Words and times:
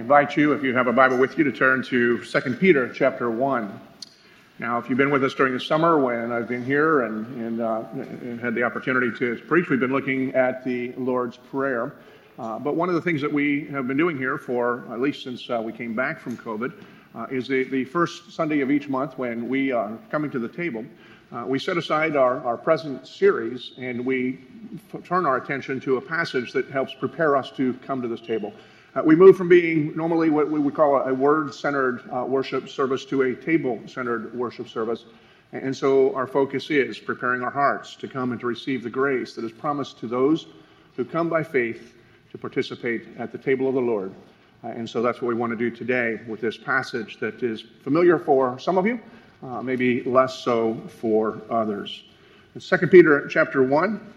invite 0.00 0.34
you, 0.34 0.52
if 0.52 0.62
you 0.62 0.74
have 0.74 0.86
a 0.86 0.92
Bible 0.94 1.18
with 1.18 1.36
you, 1.36 1.44
to 1.44 1.52
turn 1.52 1.82
to 1.82 2.24
2 2.24 2.40
Peter 2.54 2.90
chapter 2.90 3.30
1. 3.30 3.80
Now, 4.58 4.78
if 4.78 4.88
you've 4.88 4.96
been 4.96 5.10
with 5.10 5.22
us 5.22 5.34
during 5.34 5.52
the 5.52 5.60
summer 5.60 6.00
when 6.00 6.32
I've 6.32 6.48
been 6.48 6.64
here 6.64 7.02
and, 7.02 7.26
and, 7.36 7.60
uh, 7.60 7.82
had 8.40 8.54
the 8.54 8.62
opportunity 8.62 9.10
to 9.18 9.36
preach, 9.46 9.68
we've 9.68 9.78
been 9.78 9.92
looking 9.92 10.34
at 10.34 10.64
the 10.64 10.92
Lord's 10.92 11.36
Prayer. 11.36 11.96
Uh, 12.38 12.58
but 12.58 12.76
one 12.76 12.88
of 12.88 12.94
the 12.94 13.02
things 13.02 13.20
that 13.20 13.30
we 13.30 13.66
have 13.66 13.86
been 13.86 13.98
doing 13.98 14.16
here 14.16 14.38
for 14.38 14.84
at 14.90 15.00
least 15.00 15.22
since 15.22 15.50
uh, 15.50 15.60
we 15.62 15.70
came 15.70 15.94
back 15.94 16.18
from 16.18 16.34
COVID 16.38 16.72
uh, 17.14 17.26
is 17.30 17.46
the, 17.46 17.64
the 17.64 17.84
first 17.84 18.32
Sunday 18.32 18.62
of 18.62 18.70
each 18.70 18.88
month 18.88 19.18
when 19.18 19.50
we 19.50 19.70
are 19.70 19.98
coming 20.10 20.30
to 20.30 20.38
the 20.38 20.48
table. 20.48 20.82
Uh, 21.30 21.44
we 21.46 21.58
set 21.58 21.76
aside 21.76 22.16
our, 22.16 22.42
our 22.46 22.56
present 22.56 23.06
series 23.06 23.72
and 23.76 24.04
we 24.04 24.40
f- 24.94 25.04
turn 25.04 25.26
our 25.26 25.36
attention 25.36 25.78
to 25.78 25.98
a 25.98 26.00
passage 26.00 26.52
that 26.52 26.70
helps 26.70 26.94
prepare 26.94 27.36
us 27.36 27.50
to 27.50 27.74
come 27.84 28.00
to 28.00 28.08
this 28.08 28.22
table. 28.22 28.54
Uh, 28.94 29.02
we 29.04 29.14
move 29.14 29.36
from 29.36 29.48
being 29.48 29.96
normally 29.96 30.30
what 30.30 30.50
we 30.50 30.58
would 30.58 30.74
call 30.74 30.96
a, 30.96 31.14
word 31.14 31.54
centered 31.54 32.02
uh, 32.12 32.24
worship 32.24 32.68
service 32.68 33.04
to 33.04 33.22
a 33.22 33.34
table 33.34 33.80
centered 33.86 34.34
worship 34.34 34.68
service. 34.68 35.04
And 35.52 35.76
so 35.76 36.14
our 36.14 36.26
focus 36.26 36.70
is 36.70 36.98
preparing 36.98 37.42
our 37.42 37.50
hearts 37.50 37.96
to 37.96 38.08
come 38.08 38.32
and 38.32 38.40
to 38.40 38.46
receive 38.46 38.82
the 38.82 38.90
grace 38.90 39.34
that 39.34 39.44
is 39.44 39.52
promised 39.52 39.98
to 40.00 40.06
those 40.06 40.46
who 40.96 41.04
come 41.04 41.28
by 41.28 41.42
faith 41.42 41.94
to 42.30 42.38
participate 42.38 43.08
at 43.18 43.32
the 43.32 43.38
table 43.38 43.68
of 43.68 43.74
the 43.74 43.80
Lord. 43.80 44.12
Uh, 44.62 44.68
and 44.68 44.88
so 44.88 45.02
that's 45.02 45.20
what 45.20 45.28
we 45.28 45.34
want 45.34 45.50
to 45.50 45.56
do 45.56 45.70
today 45.70 46.20
with 46.26 46.40
this 46.40 46.56
passage 46.56 47.18
that 47.18 47.42
is 47.42 47.62
familiar 47.82 48.18
for 48.18 48.58
some 48.58 48.78
of 48.78 48.86
you 48.86 49.00
uh, 49.42 49.62
maybe 49.62 50.02
less 50.02 50.38
so 50.38 50.74
for 50.88 51.40
others. 51.50 52.04
In 52.54 52.60
2 52.60 52.86
Peter 52.88 53.26
chapter 53.28 53.62
1, 53.62 54.12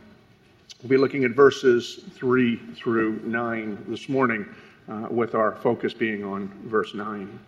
we'll 0.81 0.89
be 0.89 0.97
looking 0.97 1.23
at 1.23 1.31
verses 1.31 2.03
3 2.13 2.58
through 2.75 3.21
9 3.23 3.85
this 3.88 4.09
morning, 4.09 4.45
uh, 4.89 5.07
with 5.09 5.35
our 5.35 5.55
focus 5.57 5.93
being 5.93 6.23
on 6.23 6.47
verse 6.65 6.93
9. 6.93 7.39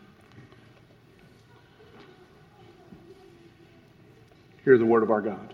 Hear 4.63 4.77
the 4.77 4.85
word 4.85 5.04
of 5.04 5.12
our 5.12 5.21
God. 5.21 5.54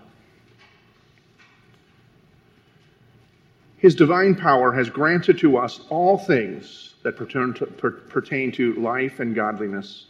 His 3.78 3.95
divine 3.95 4.36
power 4.36 4.72
has 4.72 4.89
granted 4.89 5.39
to 5.39 5.58
us 5.58 5.81
all 5.89 6.17
things 6.17 6.94
that 7.02 7.17
pertain 7.17 7.53
to, 7.56 7.66
pertain 7.66 8.52
to 8.52 8.73
life 8.75 9.19
and 9.19 9.34
godliness 9.34 10.06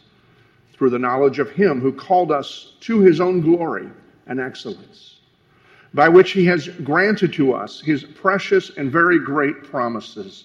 through 0.74 0.90
the 0.90 0.98
knowledge 0.98 1.38
of 1.38 1.50
Him 1.50 1.80
who 1.80 1.90
called 1.90 2.30
us 2.30 2.74
to 2.80 3.00
His 3.00 3.18
own 3.18 3.40
glory 3.40 3.88
and 4.26 4.38
excellence, 4.38 5.20
by 5.94 6.08
which 6.08 6.32
He 6.32 6.44
has 6.44 6.68
granted 6.68 7.32
to 7.32 7.54
us 7.54 7.80
His 7.80 8.04
precious 8.04 8.76
and 8.76 8.92
very 8.92 9.18
great 9.18 9.64
promises, 9.64 10.44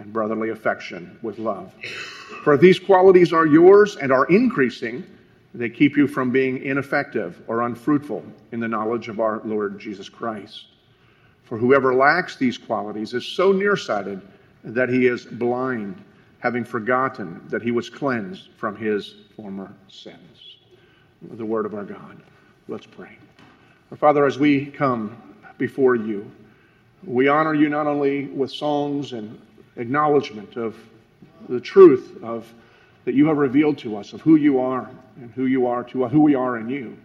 and 0.00 0.12
brotherly 0.12 0.48
affection 0.48 1.18
with 1.22 1.38
love. 1.38 1.72
For 2.42 2.56
these 2.56 2.78
qualities 2.78 3.32
are 3.32 3.46
yours 3.46 3.96
and 3.96 4.10
are 4.10 4.24
increasing, 4.26 5.04
they 5.54 5.68
keep 5.68 5.96
you 5.96 6.06
from 6.06 6.30
being 6.30 6.62
ineffective 6.64 7.42
or 7.46 7.62
unfruitful 7.62 8.24
in 8.52 8.60
the 8.60 8.68
knowledge 8.68 9.08
of 9.08 9.20
our 9.20 9.40
Lord 9.44 9.78
Jesus 9.78 10.08
Christ. 10.08 10.66
For 11.44 11.58
whoever 11.58 11.94
lacks 11.94 12.36
these 12.36 12.56
qualities 12.56 13.12
is 13.12 13.26
so 13.26 13.52
nearsighted 13.52 14.22
that 14.64 14.88
he 14.88 15.06
is 15.06 15.26
blind, 15.26 16.02
having 16.38 16.64
forgotten 16.64 17.42
that 17.48 17.62
he 17.62 17.70
was 17.70 17.90
cleansed 17.90 18.50
from 18.56 18.76
his 18.76 19.16
former 19.36 19.72
sins. 19.88 20.56
The 21.32 21.44
word 21.44 21.66
of 21.66 21.74
our 21.74 21.84
God. 21.84 22.22
Let's 22.68 22.86
pray. 22.86 23.18
Our 23.90 23.96
Father, 23.96 24.24
as 24.24 24.38
we 24.38 24.66
come 24.66 25.20
before 25.58 25.96
you, 25.96 26.30
we 27.04 27.28
honor 27.28 27.54
you 27.54 27.68
not 27.68 27.86
only 27.86 28.26
with 28.26 28.50
songs 28.50 29.12
and 29.12 29.38
acknowledgement 29.76 30.56
of 30.56 30.76
the 31.48 31.60
truth 31.60 32.18
of 32.22 32.52
that 33.04 33.14
you 33.14 33.26
have 33.26 33.38
revealed 33.38 33.78
to 33.78 33.96
us 33.96 34.12
of 34.12 34.20
who 34.20 34.36
you 34.36 34.60
are 34.60 34.90
and 35.16 35.30
who 35.32 35.46
you 35.46 35.66
are 35.66 35.84
to 35.84 36.06
who 36.08 36.20
we 36.20 36.34
are 36.34 36.58
in 36.58 36.68
you. 36.68 36.96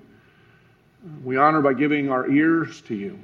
We 1.23 1.37
honor 1.37 1.61
by 1.61 1.73
giving 1.73 2.09
our 2.09 2.29
ears 2.29 2.81
to 2.81 2.95
you 2.95 3.19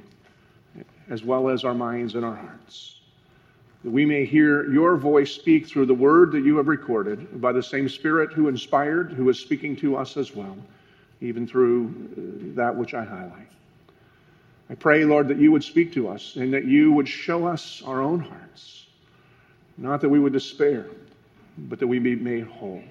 as 1.10 1.24
well 1.24 1.48
as 1.48 1.64
our 1.64 1.74
minds 1.74 2.14
and 2.14 2.24
our 2.24 2.34
hearts. 2.34 3.00
That 3.84 3.90
we 3.90 4.06
may 4.06 4.24
hear 4.24 4.72
your 4.72 4.96
voice 4.96 5.32
speak 5.32 5.66
through 5.66 5.86
the 5.86 5.94
word 5.94 6.32
that 6.32 6.44
you 6.44 6.56
have 6.56 6.68
recorded 6.68 7.40
by 7.40 7.52
the 7.52 7.62
same 7.62 7.88
Spirit 7.88 8.32
who 8.32 8.48
inspired, 8.48 9.12
who 9.12 9.28
is 9.28 9.38
speaking 9.38 9.76
to 9.76 9.96
us 9.96 10.16
as 10.16 10.34
well 10.34 10.56
even 11.22 11.46
through 11.46 11.86
uh, 11.86 12.56
that 12.56 12.76
which 12.76 12.94
I 12.94 13.04
highlight. 13.04 13.48
I 14.68 14.74
pray, 14.74 15.04
Lord, 15.04 15.28
that 15.28 15.38
you 15.38 15.52
would 15.52 15.64
speak 15.64 15.92
to 15.94 16.08
us 16.08 16.36
and 16.36 16.52
that 16.52 16.64
you 16.64 16.92
would 16.92 17.08
show 17.08 17.46
us 17.46 17.82
our 17.86 18.02
own 18.02 18.20
hearts. 18.20 18.81
Not 19.82 20.00
that 20.00 20.08
we 20.08 20.20
would 20.20 20.32
despair, 20.32 20.86
but 21.58 21.80
that 21.80 21.88
we 21.88 21.98
be 21.98 22.14
made 22.14 22.46
whole. 22.46 22.84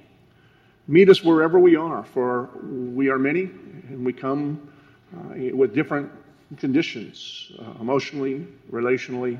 Meet 0.89 1.07
us 1.07 1.23
wherever 1.23 1.57
we 1.57 1.77
are, 1.77 2.03
for 2.03 2.49
we 2.61 3.09
are 3.09 3.17
many 3.17 3.43
and 3.43 4.05
we 4.05 4.11
come 4.11 4.69
uh, 5.15 5.55
with 5.55 5.73
different 5.73 6.11
conditions 6.57 7.53
uh, 7.59 7.79
emotionally, 7.79 8.45
relationally, 8.69 9.39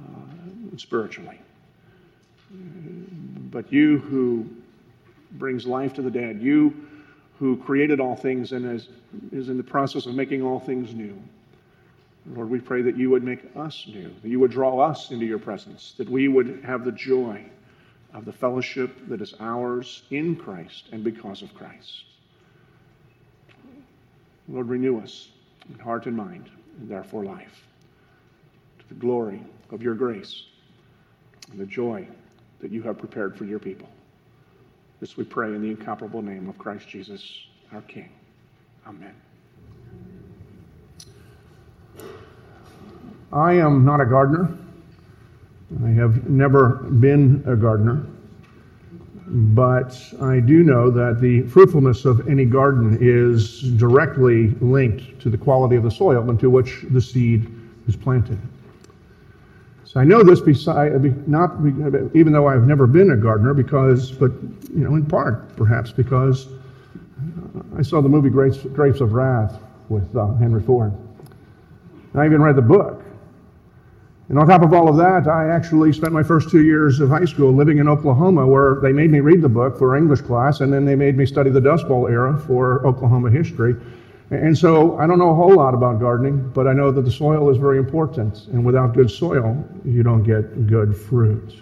uh, 0.00 0.76
spiritually. 0.76 1.40
But 2.50 3.72
you 3.72 3.98
who 3.98 4.48
brings 5.32 5.66
life 5.66 5.94
to 5.94 6.02
the 6.02 6.10
dead, 6.10 6.42
you 6.42 6.74
who 7.38 7.58
created 7.58 8.00
all 8.00 8.16
things 8.16 8.50
and 8.50 8.66
is, 8.66 8.88
is 9.30 9.50
in 9.50 9.56
the 9.56 9.62
process 9.62 10.06
of 10.06 10.16
making 10.16 10.42
all 10.42 10.58
things 10.58 10.94
new. 10.94 11.16
Lord, 12.34 12.50
we 12.50 12.60
pray 12.60 12.82
that 12.82 12.96
you 12.96 13.10
would 13.10 13.22
make 13.22 13.40
us 13.56 13.84
new, 13.86 14.10
that 14.22 14.28
you 14.28 14.40
would 14.40 14.50
draw 14.50 14.80
us 14.80 15.10
into 15.10 15.26
your 15.26 15.38
presence, 15.38 15.94
that 15.96 16.10
we 16.10 16.28
would 16.28 16.62
have 16.64 16.84
the 16.84 16.92
joy 16.92 17.44
of 18.12 18.24
the 18.24 18.32
fellowship 18.32 19.08
that 19.08 19.20
is 19.20 19.34
ours 19.38 20.02
in 20.10 20.34
Christ 20.34 20.88
and 20.90 21.04
because 21.04 21.42
of 21.42 21.54
Christ. 21.54 22.04
Lord, 24.48 24.68
renew 24.68 25.00
us 25.00 25.28
in 25.68 25.78
heart 25.78 26.06
and 26.06 26.16
mind, 26.16 26.48
and 26.78 26.88
therefore 26.88 27.24
life, 27.24 27.66
to 28.78 28.88
the 28.88 28.94
glory 28.94 29.42
of 29.70 29.82
your 29.82 29.94
grace 29.94 30.44
and 31.50 31.60
the 31.60 31.66
joy 31.66 32.06
that 32.60 32.72
you 32.72 32.82
have 32.82 32.98
prepared 32.98 33.36
for 33.36 33.44
your 33.44 33.58
people. 33.58 33.88
This 35.00 35.16
we 35.16 35.24
pray 35.24 35.48
in 35.48 35.62
the 35.62 35.68
incomparable 35.68 36.22
name 36.22 36.48
of 36.48 36.58
Christ 36.58 36.88
Jesus, 36.88 37.46
our 37.72 37.82
King. 37.82 38.08
Amen. 38.86 39.14
I 43.32 43.54
am 43.54 43.84
not 43.84 44.00
a 44.00 44.06
gardener. 44.06 44.56
I 45.84 45.88
have 45.88 46.28
never 46.28 46.76
been 46.76 47.42
a 47.46 47.56
gardener. 47.56 48.06
But 49.28 50.00
I 50.22 50.38
do 50.38 50.62
know 50.62 50.90
that 50.90 51.20
the 51.20 51.42
fruitfulness 51.42 52.04
of 52.04 52.28
any 52.28 52.44
garden 52.44 52.96
is 53.00 53.62
directly 53.72 54.50
linked 54.60 55.20
to 55.20 55.30
the 55.30 55.36
quality 55.38 55.74
of 55.74 55.82
the 55.82 55.90
soil 55.90 56.30
into 56.30 56.48
which 56.48 56.84
the 56.90 57.00
seed 57.00 57.50
is 57.88 57.96
planted. 57.96 58.38
So 59.84 59.98
I 60.00 60.04
know 60.04 60.22
this 60.22 60.40
beside, 60.40 61.28
not 61.28 61.56
even 62.14 62.32
though 62.32 62.46
I've 62.46 62.68
never 62.68 62.86
been 62.86 63.10
a 63.10 63.16
gardener, 63.16 63.54
because, 63.54 64.12
but 64.12 64.30
you 64.72 64.84
know, 64.84 64.94
in 64.94 65.04
part 65.04 65.56
perhaps 65.56 65.90
because 65.90 66.48
I 67.76 67.82
saw 67.82 68.00
the 68.00 68.08
movie 68.08 68.30
Grapes, 68.30 68.58
Grapes 68.58 69.00
of 69.00 69.12
Wrath 69.12 69.60
with 69.88 70.14
uh, 70.16 70.34
Henry 70.34 70.62
Fonda. 70.62 70.96
I 72.14 72.24
even 72.24 72.40
read 72.40 72.56
the 72.56 72.62
book. 72.62 72.95
And 74.28 74.38
on 74.40 74.48
top 74.48 74.62
of 74.62 74.72
all 74.72 74.88
of 74.88 74.96
that, 74.96 75.28
I 75.28 75.48
actually 75.48 75.92
spent 75.92 76.12
my 76.12 76.22
first 76.22 76.50
two 76.50 76.64
years 76.64 76.98
of 76.98 77.08
high 77.08 77.24
school 77.24 77.52
living 77.52 77.78
in 77.78 77.86
Oklahoma, 77.86 78.44
where 78.44 78.80
they 78.82 78.92
made 78.92 79.10
me 79.10 79.20
read 79.20 79.40
the 79.40 79.48
book 79.48 79.78
for 79.78 79.96
English 79.96 80.22
class, 80.22 80.60
and 80.60 80.72
then 80.72 80.84
they 80.84 80.96
made 80.96 81.16
me 81.16 81.26
study 81.26 81.50
the 81.50 81.60
Dust 81.60 81.86
Bowl 81.86 82.08
era 82.08 82.36
for 82.36 82.84
Oklahoma 82.84 83.30
history. 83.30 83.76
And 84.30 84.58
so 84.58 84.98
I 84.98 85.06
don't 85.06 85.20
know 85.20 85.30
a 85.30 85.34
whole 85.34 85.54
lot 85.54 85.74
about 85.74 86.00
gardening, 86.00 86.50
but 86.50 86.66
I 86.66 86.72
know 86.72 86.90
that 86.90 87.02
the 87.02 87.10
soil 87.10 87.48
is 87.50 87.58
very 87.58 87.78
important. 87.78 88.48
And 88.48 88.64
without 88.64 88.94
good 88.94 89.08
soil, 89.08 89.64
you 89.84 90.02
don't 90.02 90.24
get 90.24 90.66
good 90.66 90.96
fruit. 90.96 91.54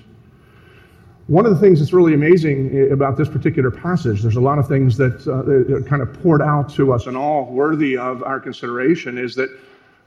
One 1.26 1.44
of 1.44 1.52
the 1.52 1.60
things 1.60 1.80
that's 1.80 1.92
really 1.92 2.14
amazing 2.14 2.90
about 2.90 3.18
this 3.18 3.28
particular 3.28 3.70
passage, 3.70 4.22
there's 4.22 4.36
a 4.36 4.40
lot 4.40 4.58
of 4.58 4.66
things 4.66 4.96
that, 4.96 5.26
uh, 5.28 5.42
that 5.42 5.86
kind 5.86 6.00
of 6.00 6.12
poured 6.22 6.40
out 6.40 6.70
to 6.74 6.94
us 6.94 7.06
and 7.06 7.16
all 7.16 7.46
worthy 7.52 7.98
of 7.98 8.22
our 8.22 8.40
consideration, 8.40 9.18
is 9.18 9.34
that 9.34 9.50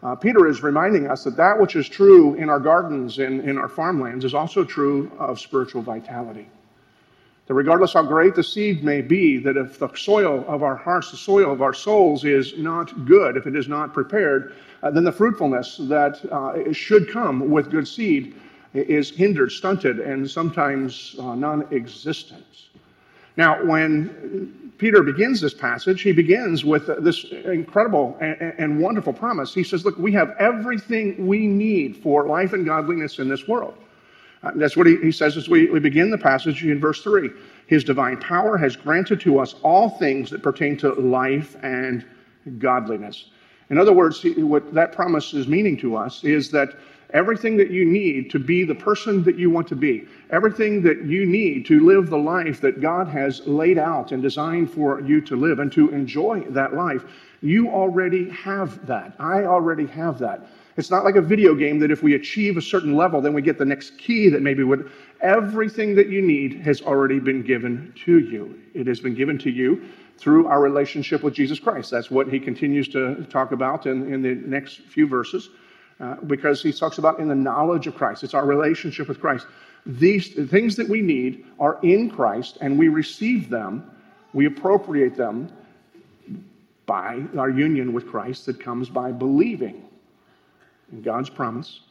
uh, 0.03 0.15
Peter 0.15 0.47
is 0.47 0.61
reminding 0.61 1.07
us 1.07 1.23
that 1.23 1.37
that 1.37 1.59
which 1.59 1.75
is 1.75 1.89
true 1.89 2.35
in 2.35 2.49
our 2.49 2.59
gardens 2.59 3.19
and 3.19 3.41
in 3.41 3.57
our 3.57 3.67
farmlands 3.67 4.23
is 4.23 4.33
also 4.33 4.63
true 4.63 5.11
of 5.17 5.39
spiritual 5.39 5.81
vitality. 5.81 6.47
That 7.47 7.55
regardless 7.55 7.93
how 7.93 8.03
great 8.03 8.35
the 8.35 8.43
seed 8.43 8.83
may 8.83 9.01
be, 9.01 9.37
that 9.39 9.57
if 9.57 9.79
the 9.79 9.89
soil 9.95 10.43
of 10.47 10.63
our 10.63 10.75
hearts, 10.75 11.11
the 11.11 11.17
soil 11.17 11.51
of 11.51 11.61
our 11.61 11.73
souls 11.73 12.25
is 12.25 12.57
not 12.57 13.05
good, 13.05 13.37
if 13.37 13.47
it 13.47 13.55
is 13.55 13.67
not 13.67 13.93
prepared, 13.93 14.53
uh, 14.83 14.91
then 14.91 15.03
the 15.03 15.11
fruitfulness 15.11 15.77
that 15.83 16.23
uh, 16.31 16.71
should 16.73 17.09
come 17.09 17.49
with 17.49 17.71
good 17.71 17.87
seed 17.87 18.35
is 18.73 19.09
hindered, 19.09 19.51
stunted, 19.51 19.99
and 19.99 20.29
sometimes 20.29 21.15
uh, 21.19 21.33
non 21.33 21.65
existent. 21.73 22.45
Now, 23.37 23.63
when 23.63 24.66
Peter 24.77 25.01
begins 25.01 25.41
this 25.41 25.53
passage, 25.53 26.01
he 26.01 26.11
begins 26.11 26.63
with 26.63 26.87
this 27.03 27.25
incredible 27.45 28.15
and 28.21 28.79
wonderful 28.79 29.13
promise. 29.13 29.53
He 29.53 29.63
says, 29.63 29.85
Look, 29.85 29.97
we 29.97 30.11
have 30.13 30.35
everything 30.39 31.27
we 31.27 31.47
need 31.47 31.97
for 31.97 32.27
life 32.27 32.53
and 32.53 32.65
godliness 32.65 33.19
in 33.19 33.27
this 33.27 33.47
world. 33.47 33.75
Uh, 34.43 34.51
that's 34.55 34.77
what 34.77 34.85
he, 34.85 35.11
says 35.11 35.35
as 35.35 35.49
we, 35.49 35.67
we 35.69 35.79
begin 35.79 36.11
the 36.11 36.17
passage 36.17 36.63
in 36.63 36.79
verse 36.79 37.01
3. 37.01 37.29
His 37.65 37.83
divine 37.83 38.17
power 38.17 38.55
has 38.55 38.75
granted 38.75 39.19
to 39.21 39.39
us 39.39 39.55
all 39.63 39.89
things 39.89 40.29
that 40.29 40.43
pertain 40.43 40.77
to 40.77 40.93
life 40.93 41.55
and 41.63 42.05
godliness. 42.59 43.31
In 43.69 43.77
other 43.77 43.93
words, 43.93 44.23
what 44.37 44.73
that 44.73 44.93
promise 44.93 45.33
is 45.33 45.47
meaning 45.47 45.75
to 45.77 45.95
us 45.95 46.23
is 46.23 46.51
that 46.51 46.75
everything 47.13 47.55
that 47.57 47.71
you 47.71 47.85
need 47.85 48.29
to 48.31 48.39
be 48.39 48.63
the 48.63 48.75
person 48.75 49.23
that 49.23 49.37
you 49.37 49.49
want 49.49 49.67
to 49.67 49.75
be, 49.75 50.07
everything 50.29 50.81
that 50.81 51.05
you 51.05 51.25
need 51.25 51.65
to 51.65 51.85
live 51.85 52.09
the 52.09 52.17
life 52.17 52.59
that 52.61 52.81
God 52.81 53.07
has 53.07 53.45
laid 53.47 53.77
out 53.77 54.11
and 54.11 54.21
designed 54.21 54.71
for 54.71 55.01
you 55.01 55.21
to 55.21 55.35
live 55.35 55.59
and 55.59 55.71
to 55.71 55.89
enjoy 55.89 56.41
that 56.49 56.73
life, 56.73 57.03
you 57.41 57.69
already 57.69 58.29
have 58.29 58.85
that. 58.87 59.13
I 59.19 59.43
already 59.43 59.85
have 59.87 60.19
that. 60.19 60.47
It's 60.75 60.91
not 60.91 61.03
like 61.03 61.15
a 61.15 61.21
video 61.21 61.55
game 61.55 61.79
that 61.79 61.91
if 61.91 62.03
we 62.03 62.13
achieve 62.15 62.57
a 62.57 62.61
certain 62.61 62.95
level, 62.95 63.19
then 63.19 63.33
we 63.33 63.41
get 63.41 63.57
the 63.57 63.65
next 63.65 63.97
key 63.97 64.29
that 64.29 64.41
maybe 64.41 64.63
would. 64.63 64.91
Everything 65.21 65.95
that 65.95 66.09
you 66.09 66.21
need 66.21 66.61
has 66.61 66.81
already 66.81 67.19
been 67.19 67.41
given 67.41 67.93
to 68.05 68.19
you. 68.19 68.59
It 68.75 68.85
has 68.85 68.99
been 68.99 69.15
given 69.15 69.39
to 69.39 69.49
you 69.49 69.83
through 70.19 70.47
our 70.47 70.61
relationship 70.61 71.23
with 71.23 71.33
Jesus 71.33 71.57
Christ. 71.57 71.89
That's 71.89 72.11
what 72.11 72.27
he 72.27 72.39
continues 72.39 72.87
to 72.89 73.23
talk 73.25 73.53
about 73.53 73.87
in, 73.87 74.11
in 74.13 74.21
the 74.21 74.35
next 74.35 74.81
few 74.81 75.07
verses 75.07 75.49
uh, 75.99 76.15
because 76.27 76.61
he 76.61 76.71
talks 76.71 76.97
about 76.97 77.19
in 77.19 77.27
the 77.27 77.35
knowledge 77.35 77.87
of 77.87 77.95
Christ. 77.95 78.23
It's 78.23 78.33
our 78.33 78.45
relationship 78.45 79.07
with 79.07 79.19
Christ. 79.19 79.47
These 79.85 80.35
the 80.35 80.45
things 80.45 80.75
that 80.75 80.87
we 80.87 81.01
need 81.01 81.45
are 81.59 81.79
in 81.81 82.09
Christ, 82.09 82.57
and 82.61 82.77
we 82.77 82.87
receive 82.87 83.49
them, 83.49 83.89
we 84.33 84.45
appropriate 84.45 85.15
them 85.15 85.51
by 86.85 87.21
our 87.37 87.49
union 87.49 87.93
with 87.93 88.07
Christ 88.07 88.45
that 88.45 88.59
comes 88.59 88.89
by 88.89 89.11
believing 89.11 89.83
in 90.91 91.01
God's 91.01 91.29
promise, 91.29 91.81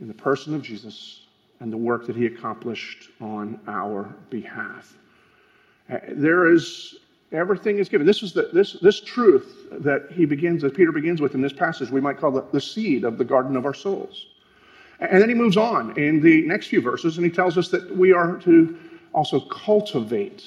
in 0.00 0.08
the 0.08 0.14
person 0.14 0.54
of 0.54 0.62
Jesus, 0.62 1.22
and 1.60 1.72
the 1.72 1.76
work 1.76 2.06
that 2.06 2.16
he 2.16 2.26
accomplished 2.26 3.10
on 3.20 3.60
our 3.68 4.04
behalf. 4.30 4.96
Uh, 5.90 5.98
there 6.08 6.52
is 6.52 6.96
Everything 7.32 7.78
is 7.78 7.88
given. 7.88 8.06
This 8.06 8.22
is 8.22 8.32
the, 8.32 8.50
this, 8.52 8.72
this 8.82 9.00
truth 9.00 9.68
that 9.70 10.10
he 10.10 10.24
begins, 10.24 10.62
that 10.62 10.74
Peter 10.74 10.90
begins 10.90 11.20
with 11.20 11.34
in 11.34 11.40
this 11.40 11.52
passage, 11.52 11.90
we 11.90 12.00
might 12.00 12.18
call 12.18 12.32
the, 12.32 12.44
the 12.52 12.60
seed 12.60 13.04
of 13.04 13.18
the 13.18 13.24
garden 13.24 13.56
of 13.56 13.64
our 13.64 13.74
souls. 13.74 14.26
And 14.98 15.22
then 15.22 15.28
he 15.28 15.34
moves 15.34 15.56
on 15.56 15.96
in 15.98 16.20
the 16.20 16.42
next 16.42 16.66
few 16.66 16.80
verses, 16.80 17.16
and 17.16 17.24
he 17.24 17.30
tells 17.30 17.56
us 17.56 17.68
that 17.68 17.96
we 17.96 18.12
are 18.12 18.36
to 18.38 18.76
also 19.12 19.40
cultivate 19.40 20.44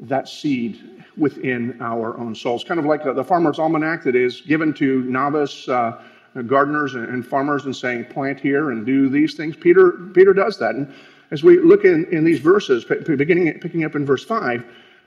that 0.00 0.28
seed 0.28 0.80
within 1.16 1.80
our 1.80 2.16
own 2.18 2.34
souls. 2.34 2.64
Kind 2.64 2.80
of 2.80 2.86
like 2.86 3.04
the 3.04 3.24
farmer's 3.24 3.58
almanac 3.58 4.02
that 4.04 4.16
is 4.16 4.40
given 4.42 4.72
to 4.74 5.02
novice 5.04 5.68
uh, 5.68 6.02
gardeners 6.46 6.94
and 6.94 7.26
farmers 7.26 7.64
and 7.66 7.74
saying, 7.74 8.06
plant 8.06 8.40
here 8.40 8.70
and 8.70 8.84
do 8.84 9.08
these 9.08 9.34
things. 9.34 9.56
Peter, 9.56 9.92
Peter 10.14 10.32
does 10.32 10.58
that. 10.58 10.74
And 10.74 10.92
as 11.30 11.42
we 11.42 11.60
look 11.60 11.84
in, 11.84 12.06
in 12.06 12.24
these 12.24 12.40
verses, 12.40 12.84
beginning 12.84 13.52
picking 13.60 13.84
up 13.84 13.94
in 13.94 14.04
verse 14.04 14.24
5, 14.24 14.64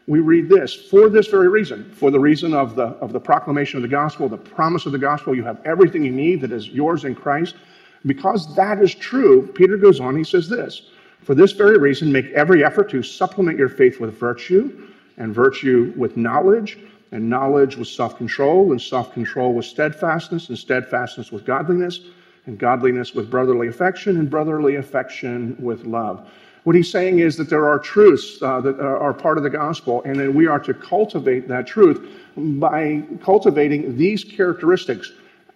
we 0.07 0.19
read 0.19 0.49
this 0.49 0.73
for 0.73 1.09
this 1.09 1.27
very 1.27 1.47
reason, 1.47 1.89
for 1.93 2.11
the 2.11 2.19
reason 2.19 2.53
of 2.53 2.75
the, 2.75 2.87
of 2.99 3.13
the 3.13 3.19
proclamation 3.19 3.77
of 3.77 3.83
the 3.83 3.87
gospel, 3.87 4.27
the 4.27 4.37
promise 4.37 4.85
of 4.85 4.91
the 4.91 4.97
gospel, 4.97 5.33
you 5.33 5.43
have 5.43 5.61
everything 5.65 6.03
you 6.03 6.11
need 6.11 6.41
that 6.41 6.51
is 6.51 6.67
yours 6.67 7.05
in 7.05 7.15
Christ. 7.15 7.55
Because 8.05 8.53
that 8.55 8.81
is 8.81 8.93
true, 8.93 9.47
Peter 9.47 9.77
goes 9.77 10.01
on, 10.01 10.17
he 10.17 10.25
says 10.25 10.49
this 10.49 10.89
For 11.21 11.35
this 11.35 11.53
very 11.53 11.77
reason, 11.77 12.11
make 12.11 12.25
every 12.31 12.65
effort 12.65 12.89
to 12.89 13.01
supplement 13.01 13.57
your 13.57 13.69
faith 13.69 14.01
with 14.01 14.17
virtue, 14.17 14.89
and 15.17 15.33
virtue 15.33 15.93
with 15.95 16.17
knowledge, 16.17 16.77
and 17.11 17.29
knowledge 17.29 17.77
with 17.77 17.87
self 17.87 18.17
control, 18.17 18.71
and 18.71 18.81
self 18.81 19.13
control 19.13 19.53
with 19.53 19.65
steadfastness, 19.65 20.49
and 20.49 20.57
steadfastness 20.57 21.31
with 21.31 21.45
godliness, 21.45 22.01
and 22.45 22.57
godliness 22.57 23.13
with 23.13 23.31
brotherly 23.31 23.67
affection, 23.69 24.17
and 24.17 24.29
brotherly 24.29 24.75
affection 24.75 25.55
with 25.59 25.85
love. 25.85 26.29
What 26.63 26.77
he's 26.77 26.89
saying 26.89 27.19
is 27.19 27.35
that 27.37 27.49
there 27.49 27.67
are 27.67 27.77
truths 27.77 28.41
uh, 28.41 28.61
that 28.61 28.79
are 28.79 29.13
part 29.13 29.37
of 29.37 29.43
the 29.43 29.49
gospel, 29.49 30.01
and 30.05 30.15
that 30.19 30.33
we 30.33 30.47
are 30.47 30.59
to 30.59 30.73
cultivate 30.73 31.47
that 31.49 31.67
truth 31.67 32.07
by 32.37 33.03
cultivating 33.21 33.97
these 33.97 34.23
characteristics, 34.23 35.11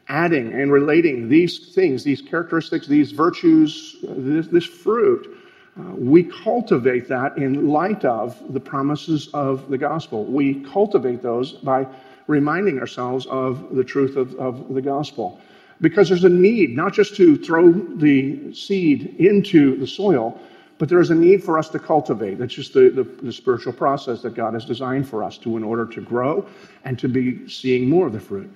adding 0.09 0.53
and 0.53 0.71
relating 0.71 1.29
these 1.29 1.73
things, 1.73 2.03
these 2.03 2.21
characteristics, 2.21 2.87
these 2.87 3.11
virtues, 3.11 3.97
this, 4.03 4.47
this 4.47 4.65
fruit. 4.65 5.37
Uh, 5.79 5.83
we 5.95 6.23
cultivate 6.23 7.07
that 7.07 7.37
in 7.37 7.69
light 7.69 8.03
of 8.03 8.35
the 8.51 8.59
promises 8.59 9.29
of 9.33 9.69
the 9.69 9.77
gospel. 9.77 10.25
We 10.25 10.55
cultivate 10.65 11.21
those 11.21 11.53
by 11.53 11.87
reminding 12.25 12.79
ourselves 12.79 13.25
of 13.27 13.75
the 13.75 13.83
truth 13.83 14.17
of, 14.17 14.35
of 14.35 14.73
the 14.73 14.81
gospel. 14.81 15.39
Because 15.79 16.09
there's 16.09 16.23
a 16.23 16.29
need 16.29 16.75
not 16.75 16.93
just 16.93 17.15
to 17.15 17.37
throw 17.37 17.71
the 17.71 18.53
seed 18.53 19.15
into 19.19 19.77
the 19.77 19.87
soil, 19.87 20.37
but 20.77 20.89
there 20.89 20.99
is 20.99 21.09
a 21.09 21.15
need 21.15 21.43
for 21.43 21.57
us 21.57 21.69
to 21.69 21.79
cultivate. 21.79 22.37
That's 22.37 22.53
just 22.53 22.73
the, 22.73 22.89
the, 22.89 23.03
the, 23.03 23.31
spiritual 23.31 23.73
process 23.73 24.21
that 24.21 24.35
God 24.35 24.53
has 24.53 24.65
designed 24.65 25.07
for 25.07 25.23
us 25.23 25.37
to 25.39 25.57
in 25.57 25.63
order 25.63 25.85
to 25.85 26.01
grow 26.01 26.45
and 26.85 26.99
to 26.99 27.09
be 27.09 27.47
seeing 27.49 27.89
more 27.89 28.07
of 28.07 28.13
the 28.13 28.19
fruit. 28.19 28.49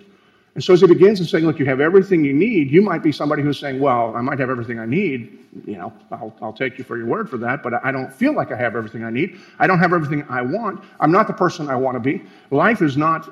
And 0.54 0.64
so 0.64 0.74
as 0.74 0.82
he 0.82 0.88
begins 0.88 1.20
and 1.20 1.30
saying, 1.30 1.46
look, 1.46 1.60
you 1.60 1.66
have 1.66 1.80
everything 1.80 2.26
you 2.26 2.34
need, 2.34 2.72
you 2.72 2.82
might 2.82 3.02
be 3.02 3.12
somebody 3.14 3.42
who's 3.42 3.58
saying, 3.58 3.80
well, 3.80 4.14
I 4.16 4.22
might 4.22 4.38
have 4.40 4.50
everything 4.50 4.80
I 4.80 4.86
need. 4.86 5.40
You 5.66 5.78
know, 5.78 5.94
I'll, 6.12 6.36
I'll 6.42 6.54
take 6.54 6.78
you 6.78 6.84
for 6.84 6.98
your 6.98 7.06
word 7.06 7.30
for 7.30 7.38
that, 7.38 7.64
but 7.64 7.74
I 7.86 7.92
don't 7.92 8.14
feel 8.14 8.34
like 8.34 8.52
I 8.52 8.58
have 8.58 8.76
everything 8.76 9.04
I 9.06 9.12
need. 9.12 9.40
I 9.60 9.68
don't 9.68 9.80
have 9.80 9.94
everything 9.94 10.26
I 10.30 10.42
want. 10.42 10.84
I'm 11.00 11.12
not 11.12 11.28
the 11.28 11.34
person 11.34 11.70
I 11.70 11.76
want 11.78 11.96
to 11.96 12.02
be. 12.02 12.22
Life 12.50 12.82
is 12.82 12.98
not, 12.98 13.32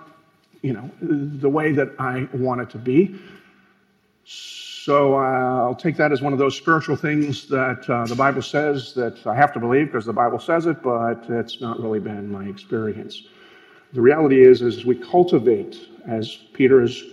you 0.61 0.71
know, 0.71 0.89
the 1.01 1.49
way 1.49 1.73
that 1.73 1.89
I 1.99 2.29
want 2.33 2.61
it 2.61 2.69
to 2.71 2.77
be. 2.77 3.19
So 4.23 4.68
uh, 4.95 5.63
I'll 5.65 5.75
take 5.75 5.97
that 5.97 6.11
as 6.11 6.21
one 6.21 6.33
of 6.33 6.39
those 6.39 6.55
spiritual 6.55 6.95
things 6.95 7.47
that 7.47 7.89
uh, 7.89 8.05
the 8.05 8.15
Bible 8.15 8.41
says 8.41 8.93
that 8.93 9.25
I 9.27 9.35
have 9.35 9.53
to 9.53 9.59
believe 9.59 9.87
because 9.87 10.05
the 10.05 10.13
Bible 10.13 10.39
says 10.39 10.65
it, 10.65 10.81
but 10.81 11.25
it's 11.29 11.61
not 11.61 11.79
really 11.79 11.99
been 11.99 12.31
my 12.31 12.45
experience. 12.45 13.23
The 13.93 14.01
reality 14.01 14.41
is, 14.41 14.61
as 14.61 14.85
we 14.85 14.95
cultivate, 14.95 15.89
as 16.07 16.35
Peter 16.53 16.81
is 16.81 17.03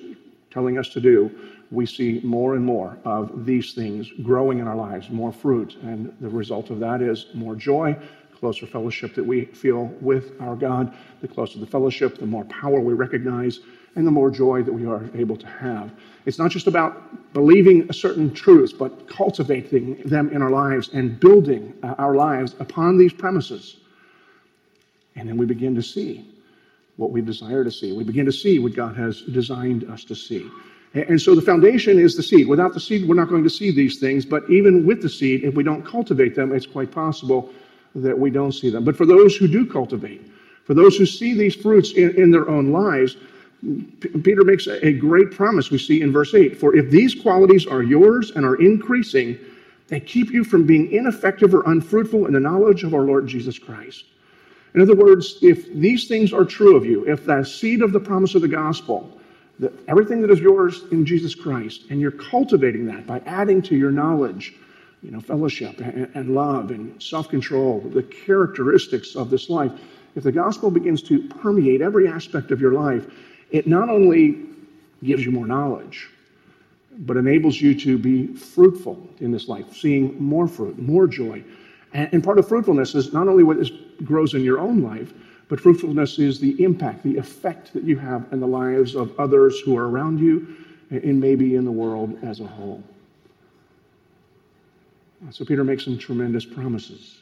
telling 0.50 0.78
us 0.78 0.88
to 0.90 1.00
do, 1.00 1.30
we 1.70 1.86
see 1.86 2.20
more 2.22 2.54
and 2.54 2.64
more 2.64 2.96
of 3.04 3.44
these 3.44 3.72
things 3.72 4.10
growing 4.22 4.58
in 4.58 4.68
our 4.68 4.76
lives, 4.76 5.10
more 5.10 5.32
fruit, 5.32 5.76
and 5.82 6.14
the 6.20 6.28
result 6.28 6.70
of 6.70 6.78
that 6.80 7.02
is 7.02 7.26
more 7.34 7.54
joy, 7.54 7.96
closer 8.38 8.66
fellowship 8.66 9.14
that 9.14 9.24
we 9.24 9.46
feel 9.46 9.86
with 10.00 10.40
our 10.40 10.54
God. 10.54 10.94
The 11.20 11.28
closer 11.28 11.58
the 11.58 11.66
fellowship, 11.66 12.18
the 12.18 12.26
more 12.26 12.44
power 12.44 12.80
we 12.80 12.92
recognize, 12.92 13.60
and 13.96 14.06
the 14.06 14.10
more 14.10 14.30
joy 14.30 14.62
that 14.62 14.72
we 14.72 14.86
are 14.86 15.02
able 15.14 15.36
to 15.36 15.46
have. 15.46 15.90
It's 16.26 16.38
not 16.38 16.50
just 16.50 16.66
about 16.66 17.32
believing 17.32 17.86
a 17.88 17.92
certain 17.92 18.32
truths, 18.32 18.72
but 18.72 19.08
cultivating 19.08 19.96
them 20.04 20.30
in 20.30 20.42
our 20.42 20.50
lives 20.50 20.90
and 20.92 21.18
building 21.18 21.72
uh, 21.82 21.94
our 21.98 22.14
lives 22.14 22.54
upon 22.60 22.98
these 22.98 23.12
premises. 23.12 23.76
And 25.16 25.28
then 25.28 25.36
we 25.36 25.46
begin 25.46 25.74
to 25.74 25.82
see 25.82 26.30
what 26.96 27.10
we 27.10 27.22
desire 27.22 27.64
to 27.64 27.70
see. 27.70 27.92
We 27.92 28.04
begin 28.04 28.26
to 28.26 28.32
see 28.32 28.58
what 28.58 28.74
God 28.74 28.96
has 28.96 29.22
designed 29.22 29.84
us 29.84 30.04
to 30.04 30.14
see. 30.14 30.48
And 30.94 31.20
so 31.20 31.34
the 31.34 31.42
foundation 31.42 31.98
is 31.98 32.16
the 32.16 32.22
seed. 32.22 32.48
Without 32.48 32.72
the 32.72 32.80
seed, 32.80 33.06
we're 33.06 33.16
not 33.16 33.28
going 33.28 33.44
to 33.44 33.50
see 33.50 33.70
these 33.70 33.98
things. 33.98 34.24
But 34.24 34.48
even 34.48 34.86
with 34.86 35.02
the 35.02 35.08
seed, 35.08 35.44
if 35.44 35.54
we 35.54 35.62
don't 35.62 35.84
cultivate 35.84 36.34
them, 36.34 36.54
it's 36.54 36.66
quite 36.66 36.90
possible 36.90 37.50
that 37.94 38.18
we 38.18 38.30
don't 38.30 38.52
see 38.52 38.70
them. 38.70 38.84
But 38.84 38.96
for 38.96 39.04
those 39.04 39.36
who 39.36 39.46
do 39.46 39.66
cultivate, 39.66 40.22
for 40.64 40.74
those 40.74 40.96
who 40.96 41.06
see 41.06 41.34
these 41.34 41.54
fruits 41.54 41.92
in, 41.92 42.14
in 42.16 42.30
their 42.30 42.48
own 42.48 42.72
lives, 42.72 43.16
Peter 44.22 44.44
makes 44.44 44.66
a 44.66 44.92
great 44.92 45.30
promise 45.30 45.70
we 45.70 45.78
see 45.78 46.02
in 46.02 46.12
verse 46.12 46.34
8 46.34 46.58
For 46.58 46.76
if 46.76 46.90
these 46.90 47.14
qualities 47.14 47.66
are 47.66 47.82
yours 47.82 48.32
and 48.32 48.44
are 48.44 48.56
increasing, 48.56 49.38
they 49.88 50.00
keep 50.00 50.30
you 50.30 50.44
from 50.44 50.66
being 50.66 50.90
ineffective 50.92 51.54
or 51.54 51.62
unfruitful 51.70 52.26
in 52.26 52.32
the 52.32 52.40
knowledge 52.40 52.84
of 52.84 52.94
our 52.94 53.02
Lord 53.02 53.26
Jesus 53.26 53.58
Christ. 53.58 54.04
In 54.74 54.82
other 54.82 54.94
words, 54.94 55.38
if 55.40 55.72
these 55.72 56.06
things 56.06 56.32
are 56.32 56.44
true 56.44 56.76
of 56.76 56.84
you, 56.84 57.06
if 57.08 57.24
that 57.24 57.46
seed 57.46 57.82
of 57.82 57.92
the 57.92 58.00
promise 58.00 58.34
of 58.34 58.42
the 58.42 58.48
gospel, 58.48 59.10
that 59.58 59.72
everything 59.88 60.20
that 60.20 60.30
is 60.30 60.40
yours 60.40 60.82
in 60.90 61.06
Jesus 61.06 61.34
Christ, 61.34 61.84
and 61.88 61.98
you're 61.98 62.10
cultivating 62.10 62.84
that 62.86 63.06
by 63.06 63.20
adding 63.20 63.62
to 63.62 63.76
your 63.76 63.90
knowledge, 63.90 64.54
you 65.02 65.10
know, 65.10 65.20
fellowship 65.20 65.80
and, 65.80 66.10
and 66.14 66.34
love 66.34 66.72
and 66.72 67.00
self-control, 67.02 67.80
the 67.94 68.02
characteristics 68.02 69.14
of 69.14 69.30
this 69.30 69.48
life, 69.48 69.72
if 70.14 70.24
the 70.24 70.32
gospel 70.32 70.70
begins 70.70 71.02
to 71.04 71.26
permeate 71.28 71.80
every 71.80 72.08
aspect 72.08 72.50
of 72.50 72.60
your 72.60 72.72
life, 72.72 73.06
it 73.50 73.66
not 73.66 73.88
only 73.88 74.44
gives 75.02 75.24
you 75.24 75.30
more 75.30 75.46
knowledge, 75.46 76.08
but 76.98 77.16
enables 77.16 77.60
you 77.60 77.78
to 77.78 77.98
be 77.98 78.26
fruitful 78.26 79.08
in 79.20 79.30
this 79.30 79.48
life, 79.48 79.76
seeing 79.76 80.20
more 80.22 80.48
fruit, 80.48 80.78
more 80.78 81.06
joy. 81.06 81.44
And, 81.92 82.22
part 82.22 82.38
of 82.38 82.48
fruitfulness 82.48 82.94
is 82.94 83.12
not 83.12 83.28
only 83.28 83.42
what 83.42 83.58
grows 84.04 84.34
in 84.34 84.42
your 84.42 84.58
own 84.58 84.82
life, 84.82 85.12
but 85.48 85.60
fruitfulness 85.60 86.18
is 86.18 86.40
the 86.40 86.62
impact, 86.62 87.02
the 87.02 87.16
effect 87.16 87.72
that 87.72 87.84
you 87.84 87.96
have 87.98 88.26
in 88.32 88.40
the 88.40 88.46
lives 88.46 88.94
of 88.94 89.18
others 89.18 89.60
who 89.60 89.76
are 89.76 89.88
around 89.88 90.18
you 90.18 90.56
and 90.90 91.20
maybe 91.20 91.54
in 91.54 91.64
the 91.64 91.70
world 91.70 92.18
as 92.22 92.40
a 92.40 92.46
whole. 92.46 92.82
So 95.30 95.44
Peter 95.44 95.64
makes 95.64 95.84
some 95.84 95.98
tremendous 95.98 96.44
promises. 96.44 97.18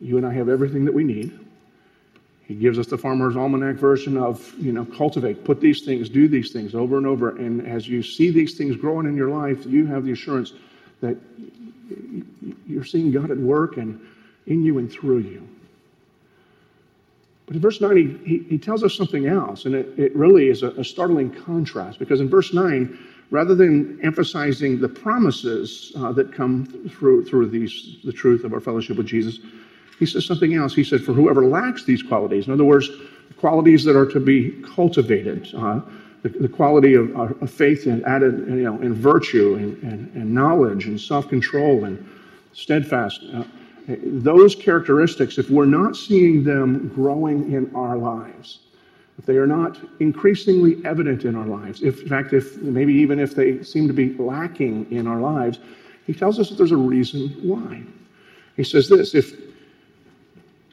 You 0.00 0.16
and 0.16 0.26
I 0.26 0.32
have 0.32 0.48
everything 0.48 0.84
that 0.84 0.94
we 0.94 1.04
need. 1.04 1.38
He 2.48 2.54
gives 2.54 2.78
us 2.78 2.86
the 2.86 2.96
farmer's 2.96 3.36
almanac 3.36 3.76
version 3.76 4.16
of, 4.16 4.54
you 4.58 4.72
know, 4.72 4.86
cultivate, 4.86 5.44
put 5.44 5.60
these 5.60 5.82
things, 5.82 6.08
do 6.08 6.28
these 6.28 6.50
things 6.50 6.74
over 6.74 6.96
and 6.96 7.06
over. 7.06 7.36
And 7.36 7.66
as 7.66 7.86
you 7.86 8.02
see 8.02 8.30
these 8.30 8.56
things 8.56 8.74
growing 8.74 9.06
in 9.06 9.14
your 9.14 9.28
life, 9.28 9.66
you 9.66 9.84
have 9.84 10.02
the 10.02 10.12
assurance 10.12 10.54
that 11.02 11.18
you're 12.66 12.86
seeing 12.86 13.12
God 13.12 13.30
at 13.30 13.36
work 13.36 13.76
and 13.76 14.00
in 14.46 14.64
you 14.64 14.78
and 14.78 14.90
through 14.90 15.18
you. 15.18 15.46
But 17.44 17.56
in 17.56 17.60
verse 17.60 17.82
9, 17.82 17.96
he, 17.96 18.28
he, 18.38 18.44
he 18.44 18.58
tells 18.58 18.82
us 18.82 18.94
something 18.94 19.26
else, 19.26 19.66
and 19.66 19.74
it, 19.74 19.98
it 19.98 20.16
really 20.16 20.48
is 20.48 20.62
a, 20.62 20.70
a 20.70 20.84
startling 20.84 21.30
contrast 21.30 21.98
because 21.98 22.20
in 22.20 22.30
verse 22.30 22.54
9, 22.54 22.98
rather 23.30 23.54
than 23.54 24.00
emphasizing 24.02 24.80
the 24.80 24.88
promises 24.88 25.92
uh, 25.96 26.12
that 26.12 26.32
come 26.32 26.64
through, 26.88 27.26
through 27.26 27.48
these, 27.48 27.98
the 28.04 28.12
truth 28.12 28.44
of 28.44 28.54
our 28.54 28.60
fellowship 28.60 28.96
with 28.96 29.06
Jesus, 29.06 29.38
he 29.98 30.06
says 30.06 30.26
something 30.26 30.54
else. 30.54 30.74
He 30.74 30.84
said, 30.84 31.02
For 31.02 31.12
whoever 31.12 31.44
lacks 31.44 31.84
these 31.84 32.02
qualities, 32.02 32.46
in 32.46 32.52
other 32.52 32.64
words, 32.64 32.90
qualities 33.36 33.84
that 33.84 33.96
are 33.96 34.06
to 34.06 34.20
be 34.20 34.50
cultivated, 34.74 35.48
uh, 35.54 35.80
the, 36.22 36.28
the, 36.28 36.48
quality 36.48 36.94
of, 36.94 37.16
uh, 37.16 37.46
faith 37.46 37.86
and 37.86 38.04
added, 38.04 38.46
you 38.48 38.62
know, 38.62 38.80
in 38.80 38.94
virtue 38.94 39.54
and, 39.54 39.82
and, 39.82 40.14
and 40.14 40.32
knowledge 40.32 40.86
and 40.86 41.00
self 41.00 41.28
control 41.28 41.84
and 41.84 42.04
steadfast. 42.52 43.22
Uh, 43.32 43.44
those 44.04 44.54
characteristics, 44.54 45.38
if 45.38 45.48
we're 45.48 45.64
not 45.64 45.96
seeing 45.96 46.44
them 46.44 46.88
growing 46.88 47.52
in 47.52 47.74
our 47.74 47.96
lives, 47.96 48.60
if 49.18 49.26
they 49.26 49.36
are 49.36 49.46
not 49.46 49.78
increasingly 49.98 50.84
evident 50.84 51.24
in 51.24 51.34
our 51.34 51.46
lives, 51.46 51.82
if, 51.82 52.02
in 52.02 52.08
fact, 52.08 52.32
if 52.32 52.56
maybe 52.58 52.92
even 52.94 53.18
if 53.18 53.34
they 53.34 53.62
seem 53.62 53.88
to 53.88 53.94
be 53.94 54.14
lacking 54.14 54.90
in 54.92 55.06
our 55.06 55.20
lives, 55.20 55.58
he 56.06 56.14
tells 56.14 56.38
us 56.38 56.50
that 56.50 56.56
there's 56.56 56.72
a 56.72 56.76
reason 56.76 57.30
why. 57.42 57.82
He 58.56 58.64
says 58.64 58.88
this 58.88 59.14
if 59.14 59.47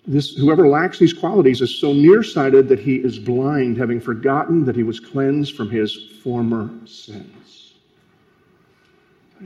this, 0.07 0.35
whoever 0.35 0.67
lacks 0.67 0.99
these 0.99 1.13
qualities 1.13 1.61
is 1.61 1.79
so 1.79 1.93
nearsighted 1.93 2.67
that 2.69 2.79
he 2.79 2.95
is 2.95 3.17
blind, 3.17 3.77
having 3.77 3.99
forgotten 3.99 4.65
that 4.65 4.75
he 4.75 4.83
was 4.83 4.99
cleansed 4.99 5.55
from 5.55 5.69
his 5.69 5.95
former 6.23 6.69
sins. 6.85 7.73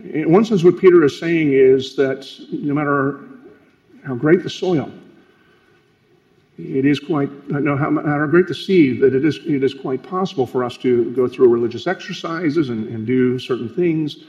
In 0.03 0.31
one 0.31 0.45
sense, 0.45 0.63
what 0.63 0.77
Peter 0.77 1.03
is 1.03 1.19
saying 1.19 1.53
is 1.53 1.95
that 1.95 2.29
no 2.51 2.73
matter 2.73 3.21
how 4.05 4.15
great 4.15 4.43
the 4.43 4.49
soil, 4.49 4.91
it 6.57 6.85
is 6.85 6.99
quite, 6.99 7.29
no, 7.49 7.75
matter 7.75 8.07
how 8.07 8.27
great 8.27 8.47
the 8.47 8.55
seed, 8.55 8.99
that 8.99 9.15
it 9.15 9.23
is, 9.23 9.39
it 9.45 9.63
is 9.63 9.73
quite 9.73 10.03
possible 10.03 10.45
for 10.45 10.63
us 10.63 10.77
to 10.77 11.11
go 11.13 11.27
through 11.27 11.47
religious 11.47 11.87
exercises 11.87 12.69
and, 12.69 12.87
and 12.89 13.07
do 13.07 13.39
certain 13.39 13.69
things 13.69 14.25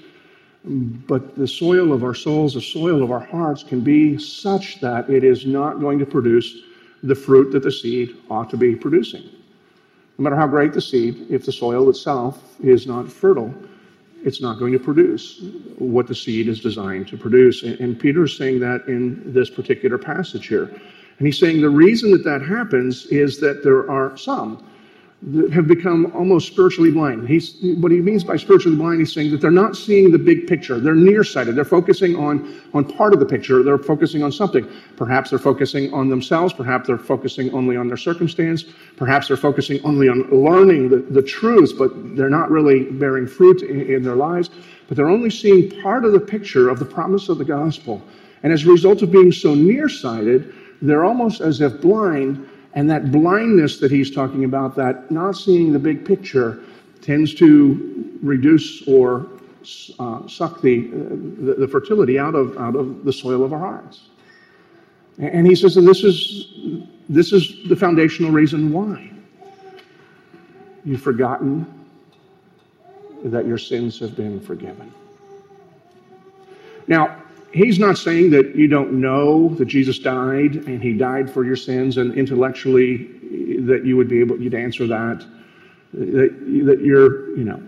but 0.64 1.36
the 1.36 1.48
soil 1.48 1.92
of 1.92 2.04
our 2.04 2.14
souls, 2.14 2.54
the 2.54 2.60
soil 2.60 3.02
of 3.02 3.10
our 3.10 3.24
hearts, 3.24 3.62
can 3.62 3.80
be 3.80 4.18
such 4.18 4.80
that 4.80 5.08
it 5.08 5.24
is 5.24 5.46
not 5.46 5.80
going 5.80 5.98
to 5.98 6.06
produce 6.06 6.54
the 7.02 7.14
fruit 7.14 7.50
that 7.52 7.62
the 7.62 7.72
seed 7.72 8.16
ought 8.30 8.50
to 8.50 8.56
be 8.56 8.74
producing. 8.74 9.22
No 10.18 10.24
matter 10.24 10.36
how 10.36 10.46
great 10.46 10.74
the 10.74 10.82
seed, 10.82 11.26
if 11.30 11.46
the 11.46 11.52
soil 11.52 11.88
itself 11.88 12.60
is 12.60 12.86
not 12.86 13.10
fertile, 13.10 13.54
it's 14.22 14.42
not 14.42 14.58
going 14.58 14.72
to 14.72 14.78
produce 14.78 15.42
what 15.78 16.06
the 16.06 16.14
seed 16.14 16.46
is 16.46 16.60
designed 16.60 17.08
to 17.08 17.16
produce. 17.16 17.62
And, 17.62 17.98
Peter 17.98 18.24
is 18.24 18.36
saying 18.36 18.60
that 18.60 18.86
in 18.86 19.32
this 19.32 19.48
particular 19.48 19.96
passage 19.96 20.46
here. 20.46 20.64
And 20.64 21.26
he's 21.26 21.38
saying 21.38 21.62
the 21.62 21.70
reason 21.70 22.10
that 22.10 22.24
that 22.24 22.42
happens 22.42 23.06
is 23.06 23.40
that 23.40 23.64
there 23.64 23.90
are 23.90 24.14
some 24.18 24.62
that 25.22 25.52
have 25.52 25.68
become 25.68 26.10
almost 26.14 26.46
spiritually 26.46 26.90
blind. 26.90 27.28
He's, 27.28 27.56
what 27.78 27.92
he 27.92 28.00
means 28.00 28.24
by 28.24 28.36
spiritually 28.36 28.76
blind, 28.76 29.00
he's 29.00 29.12
saying 29.12 29.30
that 29.32 29.40
they're 29.42 29.50
not 29.50 29.76
seeing 29.76 30.10
the 30.10 30.18
big 30.18 30.46
picture. 30.46 30.80
They're 30.80 30.94
nearsighted. 30.94 31.54
They're 31.54 31.64
focusing 31.64 32.16
on, 32.16 32.62
on 32.72 32.86
part 32.86 33.12
of 33.12 33.20
the 33.20 33.26
picture. 33.26 33.62
They're 33.62 33.76
focusing 33.76 34.22
on 34.22 34.32
something. 34.32 34.66
Perhaps 34.96 35.28
they're 35.28 35.38
focusing 35.38 35.92
on 35.92 36.08
themselves. 36.08 36.54
Perhaps 36.54 36.86
they're 36.86 36.96
focusing 36.96 37.52
only 37.52 37.76
on 37.76 37.86
their 37.86 37.98
circumstance. 37.98 38.64
Perhaps 38.96 39.28
they're 39.28 39.36
focusing 39.36 39.78
only 39.84 40.08
on 40.08 40.22
learning 40.30 40.88
the, 40.88 40.98
the 40.98 41.22
truths, 41.22 41.72
but 41.72 41.90
they're 42.16 42.30
not 42.30 42.50
really 42.50 42.84
bearing 42.84 43.26
fruit 43.26 43.60
in, 43.60 43.82
in 43.82 44.02
their 44.02 44.16
lives. 44.16 44.48
But 44.88 44.96
they're 44.96 45.10
only 45.10 45.30
seeing 45.30 45.82
part 45.82 46.06
of 46.06 46.12
the 46.12 46.20
picture 46.20 46.70
of 46.70 46.78
the 46.78 46.86
promise 46.86 47.28
of 47.28 47.36
the 47.36 47.44
gospel. 47.44 48.02
And 48.42 48.54
as 48.54 48.64
a 48.64 48.70
result 48.70 49.02
of 49.02 49.12
being 49.12 49.32
so 49.32 49.54
nearsighted, 49.54 50.54
they're 50.80 51.04
almost 51.04 51.42
as 51.42 51.60
if 51.60 51.78
blind 51.82 52.48
and 52.74 52.88
that 52.90 53.10
blindness 53.10 53.78
that 53.80 53.90
he's 53.90 54.10
talking 54.10 54.44
about, 54.44 54.76
that 54.76 55.10
not 55.10 55.32
seeing 55.32 55.72
the 55.72 55.78
big 55.78 56.04
picture, 56.04 56.60
tends 57.02 57.34
to 57.34 58.18
reduce 58.22 58.86
or 58.86 59.26
uh, 59.98 60.26
suck 60.26 60.60
the, 60.62 60.88
uh, 60.88 61.44
the, 61.44 61.54
the, 61.60 61.68
fertility 61.68 62.18
out 62.18 62.34
of, 62.34 62.56
out 62.58 62.76
of 62.76 63.04
the 63.04 63.12
soil 63.12 63.44
of 63.44 63.52
our 63.52 63.58
hearts. 63.58 64.08
And 65.18 65.46
he 65.46 65.54
says, 65.54 65.76
and 65.76 65.86
this 65.86 66.02
is, 66.02 66.48
this 67.08 67.32
is 67.32 67.68
the 67.68 67.76
foundational 67.76 68.30
reason 68.30 68.72
why. 68.72 69.10
You've 70.84 71.02
forgotten 71.02 71.66
that 73.24 73.46
your 73.46 73.58
sins 73.58 73.98
have 73.98 74.16
been 74.16 74.40
forgiven. 74.40 74.92
Now, 76.86 77.22
he's 77.52 77.78
not 77.78 77.98
saying 77.98 78.30
that 78.30 78.54
you 78.54 78.68
don't 78.68 78.92
know 78.92 79.48
that 79.54 79.66
Jesus 79.66 79.98
died 79.98 80.56
and 80.66 80.82
he 80.82 80.92
died 80.92 81.30
for 81.30 81.44
your 81.44 81.56
sins 81.56 81.96
and 81.96 82.14
intellectually 82.14 83.08
that 83.66 83.84
you 83.84 83.96
would 83.96 84.08
be 84.08 84.20
able 84.20 84.40
you'd 84.40 84.54
answer 84.54 84.86
that 84.86 85.24
that, 85.92 86.64
that 86.64 86.80
you're 86.82 87.36
you 87.36 87.44
know 87.44 87.62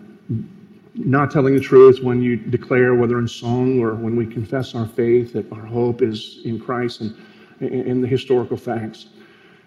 not 0.95 1.31
telling 1.31 1.55
the 1.55 1.61
truth 1.61 2.03
when 2.03 2.23
you 2.23 2.37
declare 2.37 2.95
whether 2.95 3.19
in 3.19 3.27
song 3.27 3.81
or 3.81 3.95
when 3.95 4.15
we 4.15 4.27
confess 4.27 4.75
our 4.75 4.87
faith 4.87 5.33
that 5.33 5.51
our 5.53 5.65
hope 5.65 6.03
is 6.03 6.41
in 6.45 6.61
Christ 6.61 7.01
and 7.01 7.17
in 7.61 8.01
the 8.01 8.09
historical 8.09 8.57
facts. 8.57 9.07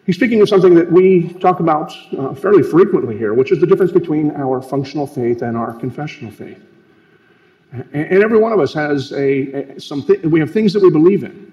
He's 0.06 0.16
speaking 0.16 0.42
of 0.42 0.50
something 0.50 0.76
that 0.76 0.92
we 0.92 1.34
talk 1.40 1.60
about 1.60 1.92
uh, 2.18 2.36
fairly 2.36 2.62
frequently 2.62 3.18
here, 3.18 3.34
which 3.34 3.52
is 3.52 3.60
the 3.60 3.66
difference 3.66 3.92
between 3.92 4.32
our 4.32 4.62
functional 4.62 5.08
faith 5.08 5.42
and 5.42 5.58
our 5.58 5.74
confessional 5.74 6.32
faith. 6.32 6.62
And 7.94 8.24
every 8.24 8.38
one 8.38 8.52
of 8.52 8.60
us 8.60 8.74
has 8.74 9.12
a, 9.12 9.76
a 9.76 9.80
some 9.80 10.06
we 10.24 10.40
have 10.40 10.52
things 10.52 10.74
that 10.74 10.84
we 10.84 10.90
believe 10.90 11.24
in. 11.24 11.52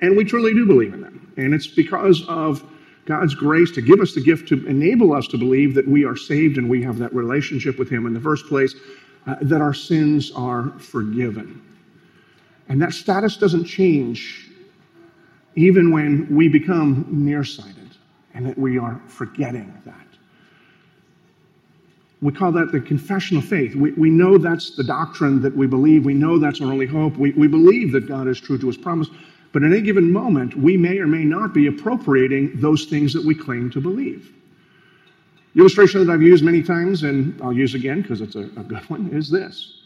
And 0.00 0.16
we 0.16 0.24
truly 0.24 0.54
do 0.54 0.64
believe 0.64 0.94
in 0.94 1.00
them. 1.00 1.32
And 1.36 1.52
it's 1.52 1.66
because 1.66 2.26
of 2.28 2.64
God's 3.04 3.34
grace 3.34 3.70
to 3.72 3.82
give 3.82 4.00
us 4.00 4.14
the 4.14 4.22
gift 4.22 4.48
to 4.48 4.66
enable 4.66 5.12
us 5.12 5.26
to 5.28 5.38
believe 5.38 5.74
that 5.74 5.86
we 5.86 6.04
are 6.04 6.16
saved 6.16 6.56
and 6.56 6.68
we 6.68 6.82
have 6.82 6.98
that 6.98 7.12
relationship 7.14 7.78
with 7.78 7.90
Him 7.90 8.06
in 8.06 8.14
the 8.14 8.20
first 8.20 8.46
place, 8.46 8.74
uh, 9.26 9.36
that 9.42 9.60
our 9.60 9.74
sins 9.74 10.30
are 10.36 10.70
forgiven. 10.78 11.60
And 12.68 12.80
that 12.80 12.92
status 12.92 13.36
doesn't 13.36 13.64
change 13.64 14.48
even 15.56 15.90
when 15.90 16.34
we 16.34 16.48
become 16.48 17.06
nearsighted 17.10 17.90
and 18.34 18.46
that 18.46 18.56
we 18.56 18.78
are 18.78 19.00
forgetting 19.08 19.72
that. 19.84 20.06
We 22.22 22.32
call 22.32 22.52
that 22.52 22.70
the 22.70 22.80
confession 22.80 23.36
of 23.36 23.44
faith. 23.44 23.74
We, 23.74 23.90
we 23.92 24.08
know 24.08 24.38
that's 24.38 24.76
the 24.76 24.84
doctrine 24.84 25.42
that 25.42 25.56
we 25.56 25.66
believe. 25.66 26.04
We 26.04 26.14
know 26.14 26.38
that's 26.38 26.60
our 26.60 26.68
only 26.68 26.86
hope. 26.86 27.16
We, 27.16 27.32
we 27.32 27.48
believe 27.48 27.90
that 27.92 28.06
God 28.06 28.28
is 28.28 28.40
true 28.40 28.56
to 28.58 28.66
his 28.68 28.76
promise. 28.76 29.08
But 29.52 29.64
in 29.64 29.72
any 29.72 29.82
given 29.82 30.10
moment, 30.10 30.56
we 30.56 30.76
may 30.76 30.98
or 30.98 31.08
may 31.08 31.24
not 31.24 31.52
be 31.52 31.66
appropriating 31.66 32.52
those 32.60 32.84
things 32.84 33.12
that 33.12 33.24
we 33.24 33.34
claim 33.34 33.70
to 33.72 33.80
believe. 33.80 34.32
The 35.54 35.60
illustration 35.60 36.06
that 36.06 36.12
I've 36.12 36.22
used 36.22 36.44
many 36.44 36.62
times, 36.62 37.02
and 37.02 37.38
I'll 37.42 37.52
use 37.52 37.74
again 37.74 38.02
because 38.02 38.20
it's 38.20 38.36
a, 38.36 38.44
a 38.56 38.62
good 38.62 38.88
one, 38.88 39.10
is 39.12 39.28
this 39.28 39.82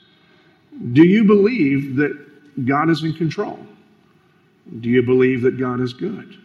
Do 0.93 1.05
you 1.05 1.25
believe 1.25 1.97
that 1.97 2.67
God 2.67 2.91
is 2.91 3.03
in 3.03 3.15
control? 3.15 3.59
Do 4.81 4.91
you 4.91 5.03
believe 5.03 5.41
that 5.43 5.59
God 5.59 5.81
is 5.81 5.95
good? 5.95 6.37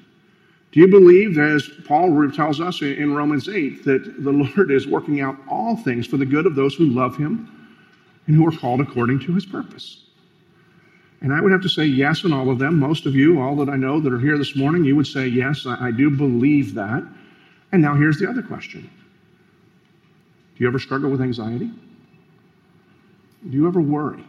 Do 0.72 0.80
you 0.80 0.88
believe, 0.88 1.38
as 1.38 1.70
Paul 1.86 2.32
tells 2.32 2.62
us 2.62 2.82
in 2.82 3.14
Romans 3.14 3.50
8, 3.50 3.84
that 3.84 4.24
the 4.24 4.32
Lord 4.32 4.72
is 4.72 4.88
working 4.88 5.20
out 5.20 5.36
all 5.50 5.76
things 5.76 6.08
for 6.08 6.18
the 6.18 6.26
good 6.26 6.46
of 6.46 6.56
those 6.56 6.76
who 6.76 6.86
love 6.86 7.18
him 7.18 7.50
and 8.28 8.36
who 8.36 8.48
are 8.48 8.58
called 8.58 8.80
according 8.80 9.20
to 9.22 9.34
his 9.34 9.46
purpose? 9.46 10.06
And 11.22 11.34
I 11.34 11.42
would 11.42 11.52
have 11.52 11.62
to 11.62 11.70
say 11.70 11.86
yes 11.86 12.24
in 12.24 12.34
all 12.34 12.50
of 12.50 12.58
them. 12.58 12.80
Most 12.80 13.06
of 13.06 13.16
you, 13.16 13.40
all 13.42 13.56
that 13.58 13.70
I 13.70 13.76
know 13.76 14.00
that 14.00 14.14
are 14.14 14.20
here 14.20 14.38
this 14.38 14.56
morning, 14.56 14.84
you 14.84 14.96
would 14.96 15.06
say 15.06 15.28
yes, 15.28 15.66
I, 15.68 15.88
I 15.88 15.92
do 15.92 16.10
believe 16.10 16.74
that. 16.74 17.04
And 17.72 17.82
now 17.82 17.94
here's 17.94 18.18
the 18.18 18.30
other 18.30 18.42
question 18.42 18.82
Do 18.82 20.64
you 20.64 20.68
ever 20.68 20.80
struggle 20.80 21.10
with 21.10 21.22
anxiety? 21.22 21.70
Do 23.50 23.58
you 23.58 23.68
ever 23.68 23.82
worry? 23.82 24.24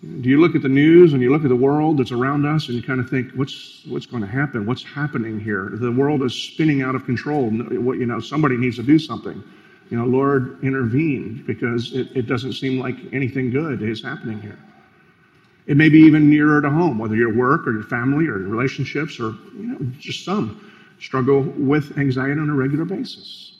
Do 0.00 0.28
you 0.28 0.40
look 0.40 0.54
at 0.54 0.62
the 0.62 0.68
news 0.68 1.12
and 1.12 1.20
you 1.20 1.32
look 1.32 1.42
at 1.42 1.48
the 1.48 1.56
world 1.56 1.98
that's 1.98 2.12
around 2.12 2.46
us 2.46 2.68
and 2.68 2.76
you 2.76 2.82
kind 2.82 3.00
of 3.00 3.10
think, 3.10 3.32
what's, 3.32 3.82
what's 3.88 4.06
going 4.06 4.22
to 4.22 4.28
happen? 4.28 4.64
What's 4.64 4.84
happening 4.84 5.40
here? 5.40 5.70
The 5.72 5.90
world 5.90 6.22
is 6.22 6.32
spinning 6.32 6.82
out 6.82 6.94
of 6.94 7.04
control. 7.04 7.50
What, 7.50 7.98
you 7.98 8.06
know, 8.06 8.20
somebody 8.20 8.56
needs 8.56 8.76
to 8.76 8.84
do 8.84 8.98
something. 8.98 9.42
You 9.90 9.98
know, 9.98 10.04
Lord, 10.04 10.62
intervene 10.62 11.42
because 11.46 11.94
it, 11.94 12.08
it 12.14 12.26
doesn't 12.26 12.52
seem 12.52 12.78
like 12.78 12.94
anything 13.12 13.50
good 13.50 13.82
is 13.82 14.02
happening 14.02 14.40
here. 14.40 14.58
It 15.66 15.76
may 15.76 15.88
be 15.88 15.98
even 15.98 16.30
nearer 16.30 16.62
to 16.62 16.70
home, 16.70 16.98
whether 16.98 17.16
your 17.16 17.34
work 17.34 17.66
or 17.66 17.72
your 17.72 17.82
family 17.82 18.26
or 18.26 18.38
your 18.38 18.48
relationships 18.48 19.18
or 19.18 19.34
you 19.56 19.66
know, 19.66 19.78
just 19.98 20.24
some 20.24 20.72
struggle 21.00 21.42
with 21.42 21.98
anxiety 21.98 22.40
on 22.40 22.48
a 22.48 22.54
regular 22.54 22.84
basis. 22.84 23.57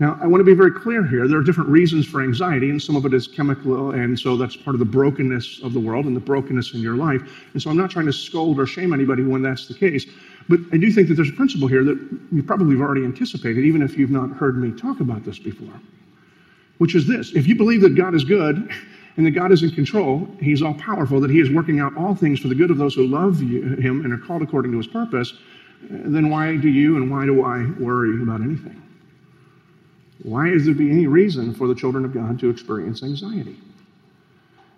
Now, 0.00 0.16
I 0.22 0.28
want 0.28 0.40
to 0.40 0.44
be 0.44 0.54
very 0.54 0.70
clear 0.70 1.04
here. 1.04 1.26
There 1.26 1.38
are 1.38 1.42
different 1.42 1.70
reasons 1.70 2.06
for 2.06 2.22
anxiety, 2.22 2.70
and 2.70 2.80
some 2.80 2.94
of 2.94 3.04
it 3.04 3.12
is 3.12 3.26
chemical, 3.26 3.90
and 3.90 4.18
so 4.18 4.36
that's 4.36 4.54
part 4.54 4.76
of 4.76 4.78
the 4.78 4.84
brokenness 4.84 5.60
of 5.64 5.72
the 5.72 5.80
world 5.80 6.06
and 6.06 6.14
the 6.14 6.20
brokenness 6.20 6.72
in 6.72 6.80
your 6.80 6.94
life. 6.94 7.20
And 7.52 7.60
so 7.60 7.68
I'm 7.68 7.76
not 7.76 7.90
trying 7.90 8.06
to 8.06 8.12
scold 8.12 8.60
or 8.60 8.66
shame 8.66 8.92
anybody 8.92 9.24
when 9.24 9.42
that's 9.42 9.66
the 9.66 9.74
case. 9.74 10.06
But 10.48 10.60
I 10.72 10.76
do 10.76 10.92
think 10.92 11.08
that 11.08 11.14
there's 11.14 11.30
a 11.30 11.32
principle 11.32 11.66
here 11.66 11.82
that 11.82 11.98
you 12.30 12.44
probably 12.44 12.76
have 12.76 12.80
already 12.80 13.04
anticipated, 13.04 13.64
even 13.64 13.82
if 13.82 13.98
you've 13.98 14.12
not 14.12 14.30
heard 14.30 14.56
me 14.56 14.70
talk 14.70 15.00
about 15.00 15.24
this 15.24 15.38
before, 15.40 15.80
which 16.78 16.94
is 16.94 17.08
this 17.08 17.32
if 17.32 17.48
you 17.48 17.56
believe 17.56 17.80
that 17.80 17.96
God 17.96 18.14
is 18.14 18.22
good 18.22 18.70
and 19.16 19.26
that 19.26 19.32
God 19.32 19.50
is 19.50 19.64
in 19.64 19.72
control, 19.72 20.28
He's 20.40 20.62
all 20.62 20.74
powerful, 20.74 21.20
that 21.20 21.30
He 21.30 21.40
is 21.40 21.50
working 21.50 21.80
out 21.80 21.96
all 21.96 22.14
things 22.14 22.38
for 22.38 22.46
the 22.46 22.54
good 22.54 22.70
of 22.70 22.78
those 22.78 22.94
who 22.94 23.08
love 23.08 23.42
you, 23.42 23.62
Him 23.74 24.04
and 24.04 24.12
are 24.12 24.18
called 24.18 24.42
according 24.42 24.70
to 24.70 24.78
His 24.78 24.86
purpose, 24.86 25.34
then 25.80 26.30
why 26.30 26.56
do 26.56 26.68
you 26.68 26.96
and 26.98 27.10
why 27.10 27.26
do 27.26 27.44
I 27.44 27.68
worry 27.80 28.22
about 28.22 28.42
anything? 28.42 28.80
Why 30.22 30.48
is 30.48 30.64
there 30.64 30.74
be 30.74 30.90
any 30.90 31.06
reason 31.06 31.54
for 31.54 31.66
the 31.66 31.74
children 31.74 32.04
of 32.04 32.12
God 32.12 32.38
to 32.40 32.50
experience 32.50 33.02
anxiety? 33.02 33.56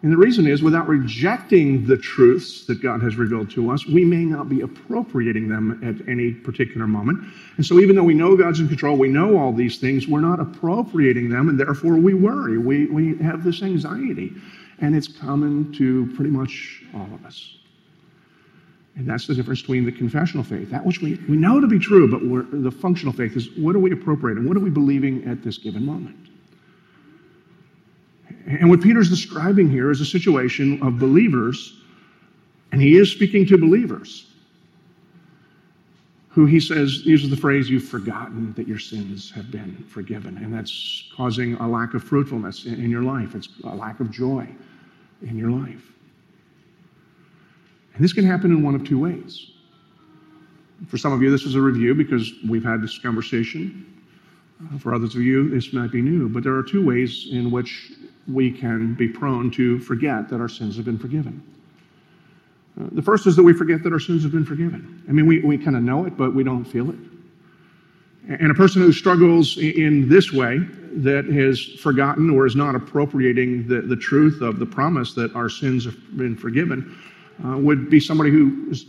And 0.02 0.11
the 0.11 0.16
reason 0.16 0.47
is 0.47 0.62
without 0.62 0.88
rejecting 0.88 1.87
the 1.87 1.97
truths 1.97 2.64
that 2.64 2.80
God 2.80 3.02
has 3.02 3.16
revealed 3.16 3.50
to 3.50 3.70
us, 3.70 3.87
we 3.87 4.02
may 4.02 4.25
not 4.25 4.49
be 4.49 4.62
appropriating 4.62 5.47
them 5.47 5.78
at 5.85 6.09
any 6.09 6.32
particular 6.32 6.87
moment. 6.87 7.23
And 7.59 7.66
so, 7.66 7.78
even 7.80 7.97
though 7.97 8.02
we 8.02 8.14
know 8.14 8.35
God's 8.35 8.61
in 8.61 8.68
control, 8.68 8.97
we 8.97 9.09
know 9.09 9.37
all 9.37 9.52
these 9.52 9.78
things, 9.78 10.09
we're 10.09 10.20
not 10.20 10.40
appropriating 10.40 11.28
them, 11.28 11.50
and 11.50 11.61
therefore 11.61 11.97
we 11.97 12.14
worry. 12.14 12.56
We, 12.56 12.87
we 12.87 13.18
have 13.18 13.44
this 13.44 13.62
anxiety. 13.62 14.32
And 14.80 14.97
it's 14.97 15.09
common 15.09 15.70
to 15.75 16.11
pretty 16.16 16.30
much 16.30 16.82
all 16.94 17.09
of 17.12 17.26
us. 17.26 17.60
And 19.00 19.09
that's 19.09 19.26
the 19.26 19.35
difference 19.35 19.62
between 19.62 19.87
the 19.87 19.92
confessional 19.92 20.45
faith, 20.45 20.69
that 20.69 20.85
which 20.85 21.00
we, 21.00 21.14
we 21.26 21.35
know 21.35 21.59
to 21.59 21.66
be 21.66 21.78
true, 21.78 22.07
but 22.07 22.62
the 22.62 22.71
functional 22.71 23.14
faith 23.14 23.35
is 23.35 23.49
what 23.57 23.75
are 23.75 23.78
we 23.78 23.92
appropriating? 23.92 24.47
What 24.47 24.59
are 24.59 24.61
we 24.61 24.69
believing 24.69 25.25
at 25.25 25.42
this 25.42 25.57
given 25.57 25.87
moment? 25.87 26.28
And 28.47 28.69
what 28.69 28.83
Peter's 28.83 29.09
describing 29.09 29.71
here 29.71 29.90
is 29.90 30.02
a 30.02 30.04
situation 30.04 30.83
of 30.83 30.99
believers, 30.99 31.80
and 32.73 32.83
he 32.83 32.99
is 32.99 33.11
speaking 33.11 33.47
to 33.47 33.57
believers 33.57 34.26
who 36.28 36.45
he 36.45 36.61
says 36.61 37.07
uses 37.07 37.30
the 37.30 37.38
phrase, 37.38 37.71
You've 37.71 37.88
forgotten 37.88 38.52
that 38.52 38.69
your 38.69 38.78
sins 38.78 39.30
have 39.30 39.50
been 39.50 39.83
forgiven. 39.88 40.37
And 40.37 40.52
that's 40.52 41.04
causing 41.16 41.54
a 41.54 41.66
lack 41.66 41.95
of 41.95 42.04
fruitfulness 42.04 42.66
in, 42.66 42.75
in 42.75 42.90
your 42.90 43.02
life, 43.02 43.35
it's 43.35 43.49
a 43.64 43.75
lack 43.75 43.99
of 44.00 44.11
joy 44.11 44.47
in 45.23 45.38
your 45.38 45.50
life. 45.50 45.90
And 47.94 48.04
this 48.04 48.12
can 48.12 48.25
happen 48.25 48.50
in 48.50 48.62
one 48.62 48.75
of 48.75 48.85
two 48.85 48.99
ways. 48.99 49.50
For 50.88 50.97
some 50.97 51.12
of 51.12 51.23
you, 51.23 51.30
this 51.30 51.42
is 51.42 51.54
a 51.54 51.61
review 51.61 51.94
because 51.94 52.32
we've 52.49 52.64
had 52.64 52.80
this 52.82 52.99
conversation. 52.99 53.87
Uh, 54.62 54.78
for 54.78 54.94
others 54.94 55.14
of 55.14 55.23
you, 55.23 55.49
this 55.50 55.73
might 55.73 55.92
be 55.92 56.00
new. 56.00 56.28
But 56.28 56.42
there 56.42 56.54
are 56.54 56.62
two 56.62 56.85
ways 56.85 57.28
in 57.30 57.50
which 57.50 57.92
we 58.26 58.50
can 58.50 58.94
be 58.94 59.09
prone 59.09 59.50
to 59.52 59.78
forget 59.80 60.28
that 60.28 60.40
our 60.40 60.49
sins 60.49 60.76
have 60.76 60.85
been 60.85 60.99
forgiven. 60.99 61.42
Uh, 62.80 62.88
the 62.92 63.02
first 63.02 63.26
is 63.26 63.37
that 63.37 63.42
we 63.42 63.52
forget 63.52 63.82
that 63.82 63.92
our 63.92 64.00
sins 64.00 64.23
have 64.23 64.32
been 64.32 64.44
forgiven. 64.44 65.02
I 65.09 65.12
mean, 65.12 65.26
we, 65.26 65.40
we 65.40 65.59
kind 65.59 65.76
of 65.76 65.82
know 65.82 66.06
it, 66.06 66.16
but 66.16 66.35
we 66.35 66.44
don't 66.44 66.64
feel 66.64 66.90
it. 66.90 66.97
And 68.28 68.50
a 68.50 68.54
person 68.54 68.82
who 68.82 68.92
struggles 68.92 69.59
in 69.59 70.09
this 70.09 70.32
way, 70.32 70.61
that 70.92 71.25
has 71.26 71.61
forgotten 71.80 72.30
or 72.30 72.47
is 72.47 72.56
not 72.56 72.75
appropriating 72.75 73.66
the, 73.68 73.80
the 73.80 73.97
truth 73.97 74.40
of 74.40 74.59
the 74.59 74.66
promise 74.66 75.14
that 75.14 75.35
our 75.35 75.49
sins 75.49 75.85
have 75.85 76.16
been 76.16 76.37
forgiven, 76.37 76.99
uh, 77.44 77.56
would 77.56 77.90
be 77.90 78.00
somebody 78.00 78.30
who 78.30 78.68
is 78.70 78.87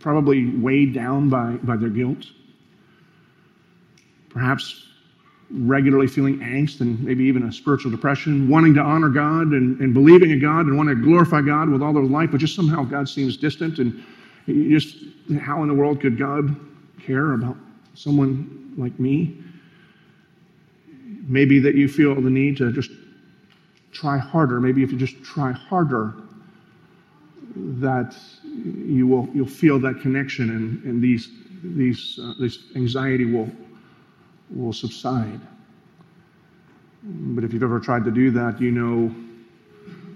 probably 0.00 0.50
weighed 0.56 0.94
down 0.94 1.28
by, 1.28 1.52
by 1.62 1.76
their 1.76 1.88
guilt. 1.88 2.26
Perhaps 4.30 4.84
regularly 5.50 6.06
feeling 6.06 6.38
angst 6.40 6.80
and 6.80 7.02
maybe 7.02 7.24
even 7.24 7.44
a 7.44 7.52
spiritual 7.52 7.90
depression, 7.90 8.48
wanting 8.48 8.74
to 8.74 8.80
honor 8.80 9.08
God 9.08 9.48
and, 9.48 9.80
and 9.80 9.94
believing 9.94 10.30
in 10.30 10.40
God 10.40 10.66
and 10.66 10.76
wanting 10.76 10.96
to 10.96 11.02
glorify 11.02 11.40
God 11.40 11.70
with 11.70 11.82
all 11.82 11.92
their 11.92 12.02
life, 12.02 12.30
but 12.30 12.38
just 12.38 12.54
somehow 12.54 12.84
God 12.84 13.08
seems 13.08 13.36
distant. 13.36 13.78
And 13.78 14.04
just 14.46 15.04
how 15.40 15.62
in 15.62 15.68
the 15.68 15.74
world 15.74 16.00
could 16.00 16.18
God 16.18 16.54
care 17.00 17.32
about 17.32 17.56
someone 17.94 18.74
like 18.76 18.98
me? 19.00 19.38
Maybe 21.26 21.58
that 21.60 21.74
you 21.74 21.88
feel 21.88 22.14
the 22.14 22.30
need 22.30 22.56
to 22.58 22.72
just 22.72 22.90
try 23.92 24.18
harder. 24.18 24.60
Maybe 24.60 24.82
if 24.82 24.92
you 24.92 24.98
just 24.98 25.22
try 25.22 25.52
harder, 25.52 26.14
that 27.56 28.16
you 28.54 29.06
will 29.06 29.28
you'll 29.34 29.46
feel 29.46 29.78
that 29.80 30.00
connection 30.00 30.50
and, 30.50 30.84
and 30.84 31.02
these 31.02 31.30
these 31.62 32.18
uh, 32.22 32.34
this 32.38 32.58
anxiety 32.76 33.24
will 33.24 33.50
will 34.50 34.72
subside. 34.72 35.40
But 37.02 37.44
if 37.44 37.52
you've 37.52 37.62
ever 37.62 37.80
tried 37.80 38.04
to 38.04 38.10
do 38.10 38.30
that, 38.32 38.60
you 38.60 38.70
know 38.70 39.14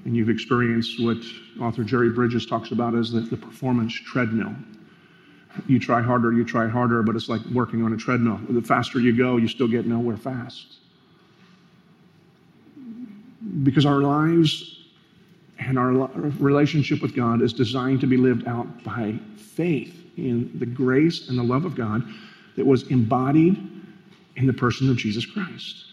and 0.05 0.17
you've 0.17 0.31
experienced 0.31 1.03
what 1.03 1.19
author 1.61 1.85
Jerry 1.85 2.11
Bridges 2.11 2.45
talks 2.45 2.73
about 2.73 2.95
as 2.95 3.13
the, 3.13 3.21
the 3.21 3.37
performance 3.37 3.93
treadmill. 3.93 4.55
You 5.67 5.79
try 5.79 6.01
harder, 6.01 6.33
you 6.33 6.45
try 6.45 6.67
harder, 6.67 7.03
but 7.03 7.15
it's 7.15 7.29
like 7.29 7.43
working 7.53 7.85
on 7.85 7.93
a 7.93 7.97
treadmill. 7.97 8.41
The 8.49 8.63
faster 8.63 8.99
you 8.99 9.17
go, 9.17 9.37
you 9.37 9.47
still 9.47 9.69
get 9.69 9.87
nowhere 9.87 10.17
fast. 10.17 10.79
Because 13.63 13.85
our 13.85 14.01
lives 14.01 14.82
and 15.69 15.79
our 15.79 15.93
relationship 16.39 17.03
with 17.03 17.15
God 17.15 17.43
is 17.43 17.53
designed 17.53 18.01
to 18.01 18.07
be 18.07 18.17
lived 18.17 18.47
out 18.47 18.85
by 18.85 19.19
faith 19.37 20.03
in 20.17 20.51
the 20.59 20.67
grace 20.67 21.29
and 21.29 21.39
the 21.39 21.43
love 21.43 21.65
of 21.65 21.75
God 21.75 22.03
that 22.57 22.67
was 22.67 22.85
embodied 22.89 23.57
in 24.37 24.47
the 24.47 24.53
person 24.53 24.91
of 24.91 24.97
Jesus 24.97 25.27
Christ. 25.27 25.85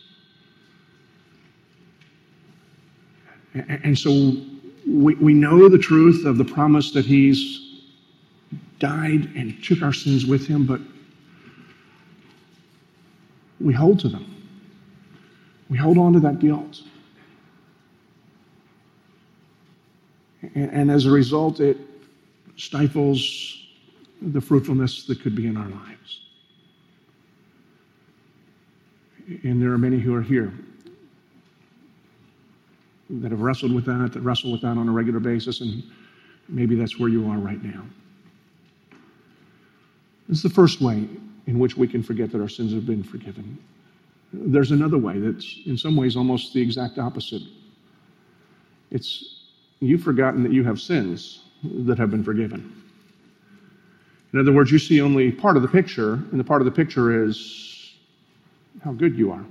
And 3.53 3.97
so 3.97 4.35
we, 4.87 5.33
know 5.33 5.69
the 5.69 5.77
truth 5.77 6.25
of 6.25 6.37
the 6.37 6.45
promise 6.45 6.91
that 6.91 7.05
He's 7.05 7.81
died 8.79 9.29
and 9.35 9.61
took 9.63 9.81
our 9.81 9.93
sins 9.93 10.25
with 10.25 10.47
Him, 10.47 10.65
but 10.65 10.79
we 13.59 13.73
hold 13.73 13.99
to 14.01 14.09
them. 14.09 14.35
We 15.69 15.77
hold 15.77 15.97
on 15.97 16.13
to 16.13 16.19
that 16.21 16.39
guilt. 16.39 16.81
And, 20.41 20.71
and 20.71 20.91
as 20.91 21.05
a 21.05 21.11
result, 21.11 21.59
it 21.59 21.77
stifles 22.55 23.67
the 24.21 24.41
fruitfulness 24.41 25.05
that 25.05 25.21
could 25.21 25.35
be 25.35 25.47
in 25.47 25.57
our 25.57 25.67
lives. 25.67 26.21
And 29.43 29.61
there 29.61 29.71
are 29.71 29.77
many 29.77 29.99
who 29.99 30.15
are 30.15 30.21
here 30.21 30.51
that 33.09 33.31
have 33.31 33.41
wrestled 33.41 33.73
with 33.73 33.85
that, 33.85 34.11
that 34.13 34.21
wrestle 34.21 34.51
with 34.51 34.61
that 34.61 34.77
on 34.77 34.87
a 34.87 34.91
regular 34.91 35.19
basis, 35.19 35.61
and 35.61 35.83
maybe 36.47 36.75
that's 36.75 36.99
where 36.99 37.09
you 37.09 37.29
are 37.29 37.37
right 37.37 37.63
now. 37.63 37.83
This 40.27 40.37
is 40.37 40.43
the 40.43 40.49
first 40.49 40.81
way 40.81 41.07
in 41.47 41.57
which 41.57 41.75
we 41.75 41.87
can 41.87 42.03
forget 42.03 42.31
that 42.31 42.41
our 42.41 42.49
sins 42.49 42.73
have 42.73 42.85
been 42.85 43.03
forgiven. 43.03 43.57
There's 44.31 44.71
another 44.71 44.97
way 44.97 45.19
that's, 45.19 45.59
in 45.65 45.75
some 45.75 45.95
ways, 45.95 46.15
almost 46.15 46.53
the 46.53 46.61
exact 46.61 46.99
opposite. 46.99 47.41
It's 48.91 49.38
you've 49.79 50.03
forgotten 50.03 50.43
that 50.43 50.51
you 50.51 50.63
have 50.63 50.79
sins 50.79 51.43
that 51.63 51.97
have 51.97 52.11
been 52.11 52.23
forgiven. 52.23 52.75
In 54.33 54.39
other 54.39 54.51
words, 54.51 54.71
you 54.71 54.79
see 54.79 55.01
only 55.01 55.31
part 55.31 55.55
of 55.55 55.63
the 55.63 55.67
picture, 55.67 56.13
and 56.13 56.39
the 56.39 56.43
part 56.43 56.61
of 56.61 56.65
the 56.65 56.71
picture 56.71 57.25
is 57.25 57.93
how 58.83 58.91
good 58.91 59.17
you 59.17 59.31
are. 59.31 59.43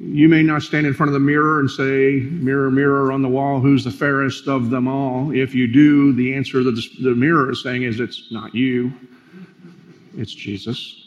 You 0.00 0.28
may 0.28 0.42
not 0.42 0.62
stand 0.62 0.86
in 0.86 0.94
front 0.94 1.08
of 1.08 1.14
the 1.14 1.20
mirror 1.20 1.58
and 1.58 1.68
say, 1.68 2.20
Mirror, 2.30 2.70
mirror 2.70 3.12
on 3.12 3.22
the 3.22 3.28
wall, 3.28 3.60
who's 3.60 3.82
the 3.82 3.90
fairest 3.90 4.46
of 4.46 4.70
them 4.70 4.86
all? 4.86 5.32
If 5.32 5.54
you 5.54 5.66
do, 5.66 6.12
the 6.12 6.34
answer 6.34 6.62
that 6.62 6.80
the 7.02 7.14
mirror 7.14 7.50
is 7.50 7.62
saying 7.62 7.82
is, 7.82 7.98
It's 7.98 8.30
not 8.30 8.54
you, 8.54 8.92
it's 10.16 10.32
Jesus. 10.32 11.01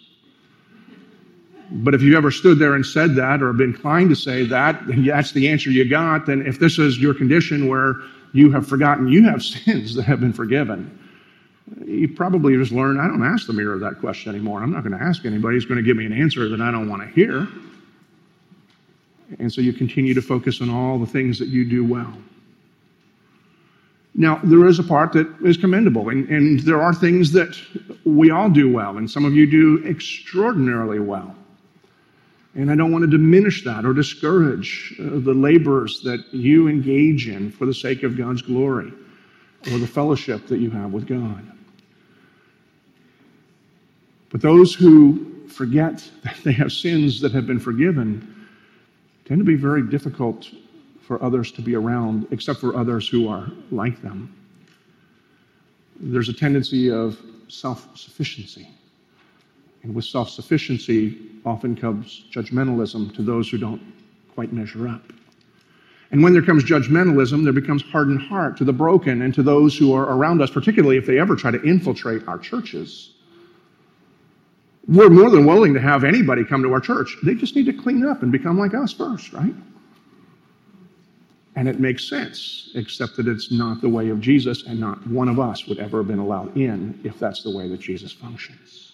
But 1.71 1.93
if 1.93 2.01
you've 2.01 2.15
ever 2.15 2.31
stood 2.31 2.59
there 2.59 2.75
and 2.75 2.85
said 2.85 3.15
that 3.15 3.41
or 3.41 3.51
been 3.53 3.71
inclined 3.71 4.09
to 4.09 4.15
say 4.15 4.45
that, 4.45 4.81
that's 4.87 5.31
the 5.31 5.47
answer 5.47 5.71
you 5.71 5.87
got. 5.89 6.25
Then 6.25 6.45
if 6.45 6.59
this 6.59 6.77
is 6.77 6.99
your 6.99 7.13
condition 7.13 7.67
where 7.67 7.95
you 8.33 8.51
have 8.51 8.67
forgotten 8.67 9.07
you 9.07 9.23
have 9.23 9.43
sins 9.43 9.95
that 9.95 10.03
have 10.03 10.19
been 10.19 10.33
forgiven, 10.33 10.99
you 11.85 12.07
probably 12.07 12.55
just 12.57 12.71
learned 12.71 13.01
I 13.01 13.07
don't 13.07 13.23
ask 13.23 13.47
the 13.47 13.53
mirror 13.53 13.79
that 13.79 13.99
question 13.99 14.33
anymore. 14.33 14.61
I'm 14.61 14.71
not 14.71 14.83
going 14.83 14.97
to 14.97 15.03
ask 15.03 15.25
anybody 15.25 15.55
who's 15.55 15.65
going 15.65 15.77
to 15.77 15.83
give 15.83 15.97
me 15.97 16.05
an 16.05 16.13
answer 16.13 16.47
that 16.49 16.61
I 16.61 16.71
don't 16.71 16.87
want 16.87 17.01
to 17.01 17.07
hear. 17.09 17.47
And 19.39 19.51
so 19.51 19.61
you 19.61 19.73
continue 19.73 20.13
to 20.13 20.21
focus 20.21 20.61
on 20.61 20.69
all 20.69 20.99
the 20.99 21.07
things 21.07 21.39
that 21.39 21.47
you 21.47 21.65
do 21.65 21.83
well. 21.83 22.13
Now, 24.13 24.39
there 24.43 24.65
is 24.65 24.79
a 24.79 24.83
part 24.83 25.11
that 25.13 25.27
is 25.43 25.57
commendable, 25.57 26.07
and, 26.07 26.29
and 26.29 26.59
there 26.61 26.81
are 26.81 26.93
things 26.93 27.33
that 27.33 27.59
we 28.05 28.31
all 28.31 28.49
do 28.49 28.71
well, 28.71 28.97
and 28.97 29.11
some 29.11 29.25
of 29.25 29.33
you 29.33 29.49
do 29.49 29.85
extraordinarily 29.85 30.99
well. 30.99 31.35
And 32.55 32.71
I 32.71 32.75
don't 32.75 32.91
want 32.91 33.03
to 33.03 33.09
diminish 33.09 33.65
that 33.65 33.85
or 33.85 33.93
discourage 33.93 34.95
uh, 34.99 35.03
the 35.03 35.33
labors 35.33 36.01
that 36.01 36.23
you 36.33 36.69
engage 36.69 37.27
in 37.27 37.51
for 37.51 37.65
the 37.65 37.73
sake 37.73 38.03
of 38.03 38.17
God's 38.17 38.41
glory 38.41 38.93
or 39.71 39.77
the 39.77 39.87
fellowship 39.87 40.47
that 40.47 40.59
you 40.59 40.69
have 40.71 40.93
with 40.93 41.05
God. 41.05 41.45
But 44.31 44.41
those 44.41 44.73
who 44.73 45.47
forget 45.49 46.09
that 46.23 46.37
they 46.43 46.53
have 46.53 46.71
sins 46.71 47.19
that 47.21 47.33
have 47.33 47.45
been 47.45 47.59
forgiven 47.59 48.47
tend 49.25 49.39
to 49.39 49.45
be 49.45 49.55
very 49.55 49.81
difficult 49.81 50.49
for 51.01 51.21
others 51.21 51.51
to 51.51 51.61
be 51.61 51.75
around, 51.75 52.25
except 52.31 52.59
for 52.59 52.75
others 52.75 53.07
who 53.07 53.27
are 53.27 53.51
like 53.69 54.01
them. 54.01 54.33
There's 55.99 56.29
a 56.29 56.33
tendency 56.33 56.89
of 56.89 57.19
self 57.47 57.97
sufficiency. 57.97 58.69
And 59.83 59.93
with 59.93 60.05
self 60.05 60.29
sufficiency 60.29 61.34
often 61.45 61.75
comes 61.75 62.25
judgmentalism 62.31 63.15
to 63.15 63.21
those 63.21 63.49
who 63.49 63.57
don't 63.57 63.81
quite 64.33 64.51
measure 64.51 64.87
up. 64.87 65.01
And 66.11 66.23
when 66.23 66.33
there 66.33 66.41
comes 66.41 66.63
judgmentalism, 66.63 67.43
there 67.43 67.53
becomes 67.53 67.81
hardened 67.81 68.21
heart 68.21 68.57
to 68.57 68.63
the 68.63 68.73
broken 68.73 69.21
and 69.21 69.33
to 69.33 69.43
those 69.43 69.77
who 69.77 69.93
are 69.93 70.03
around 70.15 70.41
us, 70.41 70.49
particularly 70.49 70.97
if 70.97 71.05
they 71.05 71.19
ever 71.19 71.35
try 71.35 71.51
to 71.51 71.61
infiltrate 71.63 72.27
our 72.27 72.37
churches. 72.37 73.13
We're 74.87 75.09
more 75.09 75.29
than 75.29 75.45
willing 75.45 75.73
to 75.73 75.81
have 75.81 76.03
anybody 76.03 76.43
come 76.43 76.61
to 76.63 76.71
our 76.71 76.79
church. 76.79 77.17
They 77.23 77.33
just 77.33 77.55
need 77.55 77.65
to 77.65 77.73
clean 77.73 78.05
up 78.05 78.21
and 78.21 78.31
become 78.31 78.57
like 78.57 78.75
us 78.75 78.93
first, 78.93 79.33
right? 79.33 79.53
And 81.55 81.67
it 81.67 81.79
makes 81.79 82.07
sense, 82.07 82.71
except 82.75 83.15
that 83.17 83.27
it's 83.27 83.51
not 83.51 83.81
the 83.81 83.89
way 83.89 84.09
of 84.09 84.19
Jesus, 84.19 84.63
and 84.67 84.79
not 84.79 85.05
one 85.07 85.27
of 85.27 85.39
us 85.39 85.65
would 85.67 85.79
ever 85.79 85.99
have 85.99 86.07
been 86.07 86.19
allowed 86.19 86.55
in 86.55 86.99
if 87.03 87.17
that's 87.17 87.41
the 87.43 87.49
way 87.49 87.67
that 87.69 87.79
Jesus 87.79 88.11
functions. 88.11 88.84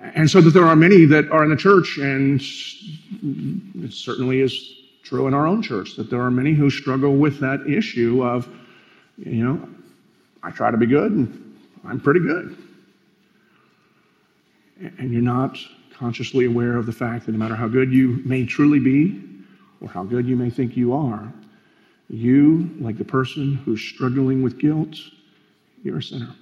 And 0.00 0.30
so 0.30 0.40
that 0.40 0.50
there 0.50 0.64
are 0.64 0.76
many 0.76 1.04
that 1.06 1.30
are 1.30 1.42
in 1.42 1.50
the 1.50 1.56
church, 1.56 1.98
and 1.98 2.40
it 3.84 3.92
certainly 3.92 4.40
is 4.40 4.76
true 5.02 5.26
in 5.26 5.34
our 5.34 5.46
own 5.46 5.62
church, 5.62 5.96
that 5.96 6.10
there 6.10 6.20
are 6.20 6.30
many 6.30 6.52
who 6.52 6.70
struggle 6.70 7.16
with 7.16 7.40
that 7.40 7.66
issue 7.66 8.22
of, 8.22 8.48
you 9.16 9.44
know, 9.44 9.68
I 10.42 10.50
try 10.50 10.70
to 10.70 10.76
be 10.76 10.86
good 10.86 11.12
and 11.12 11.58
I'm 11.84 11.98
pretty 11.98 12.20
good. 12.20 12.56
And 14.98 15.12
you're 15.12 15.22
not 15.22 15.58
consciously 15.92 16.44
aware 16.44 16.76
of 16.76 16.86
the 16.86 16.92
fact 16.92 17.26
that 17.26 17.32
no 17.32 17.38
matter 17.38 17.56
how 17.56 17.66
good 17.66 17.92
you 17.92 18.22
may 18.24 18.44
truly 18.44 18.78
be, 18.78 19.24
or 19.80 19.88
how 19.88 20.04
good 20.04 20.26
you 20.26 20.36
may 20.36 20.50
think 20.50 20.76
you 20.76 20.92
are, 20.92 21.32
you, 22.08 22.70
like 22.80 22.98
the 22.98 23.04
person 23.04 23.54
who's 23.54 23.80
struggling 23.80 24.42
with 24.42 24.58
guilt, 24.58 24.96
you're 25.82 25.98
a 25.98 26.02
sinner. 26.02 26.34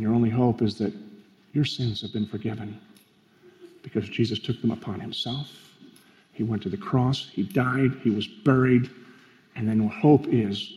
And 0.00 0.06
your 0.06 0.14
only 0.14 0.30
hope 0.30 0.62
is 0.62 0.76
that 0.76 0.94
your 1.52 1.66
sins 1.66 2.00
have 2.00 2.10
been 2.10 2.24
forgiven 2.24 2.80
because 3.82 4.08
Jesus 4.08 4.38
took 4.38 4.58
them 4.62 4.70
upon 4.70 4.98
himself. 4.98 5.46
He 6.32 6.42
went 6.42 6.62
to 6.62 6.70
the 6.70 6.78
cross, 6.78 7.28
he 7.30 7.42
died, 7.42 7.92
he 8.02 8.08
was 8.08 8.26
buried, 8.26 8.88
and 9.56 9.68
then 9.68 9.82
your 9.82 9.90
hope 9.90 10.26
is 10.28 10.72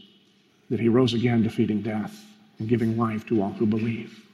that 0.69 0.77
he 0.77 0.89
rose 0.89 1.13
again, 1.13 1.41
defeating 1.41 1.81
death 1.81 2.25
and 2.59 2.67
giving 2.67 2.97
life 2.97 3.25
to 3.27 3.41
all 3.41 3.51
who 3.51 3.65
believe. 3.65 4.25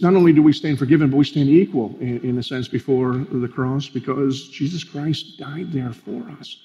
Not 0.00 0.16
only 0.16 0.32
do 0.32 0.42
we 0.42 0.52
stand 0.52 0.80
forgiven, 0.80 1.08
but 1.08 1.18
we 1.18 1.24
stand 1.24 1.48
equal 1.48 1.96
in, 2.00 2.18
in 2.24 2.38
a 2.38 2.42
sense 2.42 2.66
before 2.66 3.24
the 3.30 3.46
cross 3.46 3.88
because 3.88 4.48
Jesus 4.48 4.82
Christ 4.82 5.38
died 5.38 5.70
there 5.70 5.92
for 5.92 6.28
us. 6.40 6.56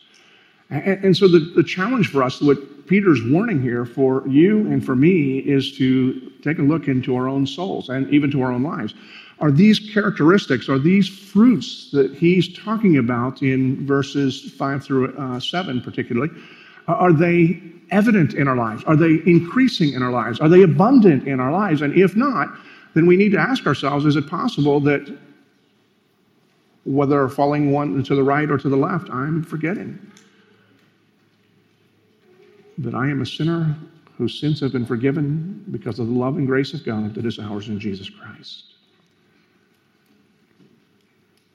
And, 0.73 1.05
and 1.05 1.17
so 1.17 1.27
the, 1.27 1.39
the 1.39 1.63
challenge 1.63 2.09
for 2.09 2.23
us, 2.23 2.41
what 2.41 2.88
Peter's 2.88 3.21
warning 3.23 3.62
here 3.62 3.86
for 3.86 4.27
you 4.27 4.59
and 4.71 4.83
for 4.83 4.95
me, 4.95 5.39
is 5.39 5.77
to 5.77 6.31
take 6.41 6.57
a 6.57 6.63
look 6.63 6.88
into 6.88 7.15
our 7.15 7.27
own 7.27 7.45
souls 7.45 7.89
and 7.89 8.12
even 8.12 8.31
to 8.31 8.41
our 8.41 8.51
own 8.51 8.63
lives. 8.63 8.95
Are 9.39 9.51
these 9.51 9.79
characteristics, 9.93 10.69
are 10.69 10.79
these 10.79 11.07
fruits 11.07 11.91
that 11.91 12.15
he's 12.15 12.57
talking 12.57 12.97
about 12.97 13.41
in 13.41 13.86
verses 13.86 14.51
5 14.57 14.83
through 14.83 15.15
uh, 15.15 15.39
7 15.39 15.81
particularly, 15.81 16.33
are 16.88 17.13
they 17.13 17.62
evident 17.91 18.33
in 18.33 18.47
our 18.47 18.55
lives? 18.55 18.83
Are 18.86 18.95
they 18.95 19.21
increasing 19.25 19.93
in 19.93 20.01
our 20.01 20.12
lives? 20.12 20.39
Are 20.39 20.49
they 20.49 20.63
abundant 20.63 21.27
in 21.27 21.39
our 21.39 21.51
lives? 21.51 21.81
And 21.81 21.95
if 21.95 22.15
not, 22.15 22.49
then 22.95 23.05
we 23.05 23.15
need 23.15 23.31
to 23.31 23.39
ask 23.39 23.65
ourselves 23.67 24.05
is 24.05 24.15
it 24.15 24.27
possible 24.27 24.79
that 24.81 25.17
whether 26.86 27.29
falling 27.29 27.71
one 27.71 28.03
to 28.03 28.15
the 28.15 28.23
right 28.23 28.49
or 28.49 28.57
to 28.57 28.69
the 28.69 28.75
left, 28.75 29.09
I'm 29.09 29.43
forgetting 29.43 29.99
that 32.79 32.95
I 32.95 33.07
am 33.07 33.21
a 33.21 33.25
sinner 33.25 33.75
whose 34.17 34.39
sins 34.39 34.59
have 34.59 34.71
been 34.71 34.86
forgiven 34.86 35.65
because 35.71 35.99
of 35.99 36.07
the 36.07 36.13
love 36.13 36.38
and 36.38 36.47
grace 36.47 36.73
of 36.73 36.86
God 36.86 37.15
that 37.15 37.25
is 37.25 37.39
ours 37.39 37.67
in 37.67 37.79
Jesus 37.79 38.09
Christ. 38.09 38.73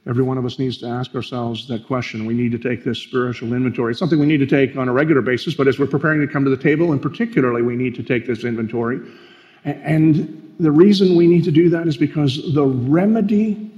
Every 0.08 0.22
one 0.22 0.38
of 0.38 0.46
us 0.46 0.58
needs 0.58 0.78
to 0.78 0.86
ask 0.86 1.14
ourselves 1.14 1.68
that 1.68 1.86
question. 1.86 2.24
We 2.24 2.32
need 2.32 2.50
to 2.52 2.58
take 2.58 2.82
this 2.82 2.98
spiritual 2.98 3.52
inventory. 3.52 3.90
It's 3.90 3.98
something 3.98 4.18
we 4.18 4.26
need 4.26 4.38
to 4.38 4.46
take 4.46 4.76
on 4.76 4.88
a 4.88 4.92
regular 4.92 5.20
basis, 5.20 5.54
but 5.54 5.68
as 5.68 5.78
we're 5.78 5.86
preparing 5.86 6.20
to 6.20 6.26
come 6.26 6.44
to 6.44 6.50
the 6.50 6.56
table, 6.56 6.92
and 6.92 7.02
particularly, 7.02 7.60
we 7.60 7.76
need 7.76 7.94
to 7.96 8.02
take 8.02 8.26
this 8.26 8.44
inventory. 8.44 9.00
And 9.64 10.54
the 10.58 10.70
reason 10.70 11.14
we 11.14 11.26
need 11.26 11.44
to 11.44 11.50
do 11.50 11.68
that 11.70 11.86
is 11.86 11.96
because 11.98 12.54
the 12.54 12.64
remedy 12.64 13.70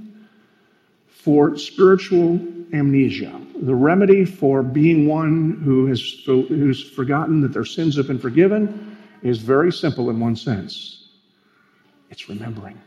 for 1.09 1.57
spiritual 1.57 2.39
amnesia, 2.73 3.39
the 3.61 3.75
remedy 3.75 4.25
for 4.25 4.63
being 4.63 5.07
one 5.07 5.61
who 5.63 5.85
has 5.87 6.01
who's 6.25 6.81
forgotten 6.81 7.41
that 7.41 7.53
their 7.53 7.65
sins 7.65 7.95
have 7.97 8.07
been 8.07 8.19
forgiven, 8.19 8.97
is 9.21 9.39
very 9.39 9.71
simple 9.71 10.09
in 10.09 10.19
one 10.19 10.35
sense. 10.35 11.09
It's 12.09 12.27
remembering. 12.27 12.79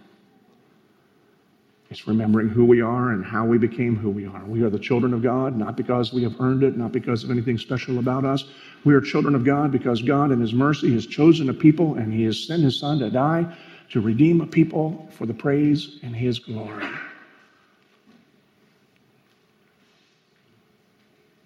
It's 1.90 2.08
remembering 2.08 2.48
who 2.48 2.64
we 2.64 2.80
are 2.80 3.10
and 3.10 3.24
how 3.24 3.44
we 3.44 3.56
became 3.56 3.94
who 3.94 4.10
we 4.10 4.26
are. 4.26 4.44
We 4.46 4.62
are 4.62 4.70
the 4.70 4.78
children 4.78 5.14
of 5.14 5.22
God, 5.22 5.56
not 5.56 5.76
because 5.76 6.12
we 6.12 6.22
have 6.24 6.40
earned 6.40 6.64
it, 6.64 6.76
not 6.76 6.90
because 6.90 7.22
of 7.22 7.30
anything 7.30 7.56
special 7.56 7.98
about 7.98 8.24
us. 8.24 8.44
We 8.84 8.94
are 8.94 9.00
children 9.00 9.34
of 9.34 9.44
God 9.44 9.70
because 9.70 10.02
God, 10.02 10.32
in 10.32 10.40
His 10.40 10.52
mercy, 10.52 10.92
has 10.94 11.06
chosen 11.06 11.50
a 11.50 11.54
people 11.54 11.94
and 11.94 12.12
He 12.12 12.24
has 12.24 12.42
sent 12.42 12.62
His 12.62 12.80
Son 12.80 12.98
to 12.98 13.10
die 13.10 13.54
to 13.90 14.00
redeem 14.00 14.40
a 14.40 14.46
people 14.46 15.08
for 15.12 15.26
the 15.26 15.34
praise 15.34 15.98
and 16.02 16.14
his 16.14 16.38
glory. 16.38 16.84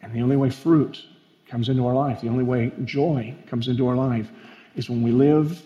And 0.08 0.16
the 0.16 0.22
only 0.22 0.36
way 0.36 0.48
fruit 0.48 1.04
comes 1.46 1.68
into 1.68 1.86
our 1.86 1.94
life, 1.94 2.22
the 2.22 2.28
only 2.28 2.44
way 2.44 2.72
joy 2.84 3.34
comes 3.46 3.68
into 3.68 3.86
our 3.86 3.94
life, 3.94 4.30
is 4.74 4.88
when 4.88 5.02
we 5.02 5.10
live 5.10 5.62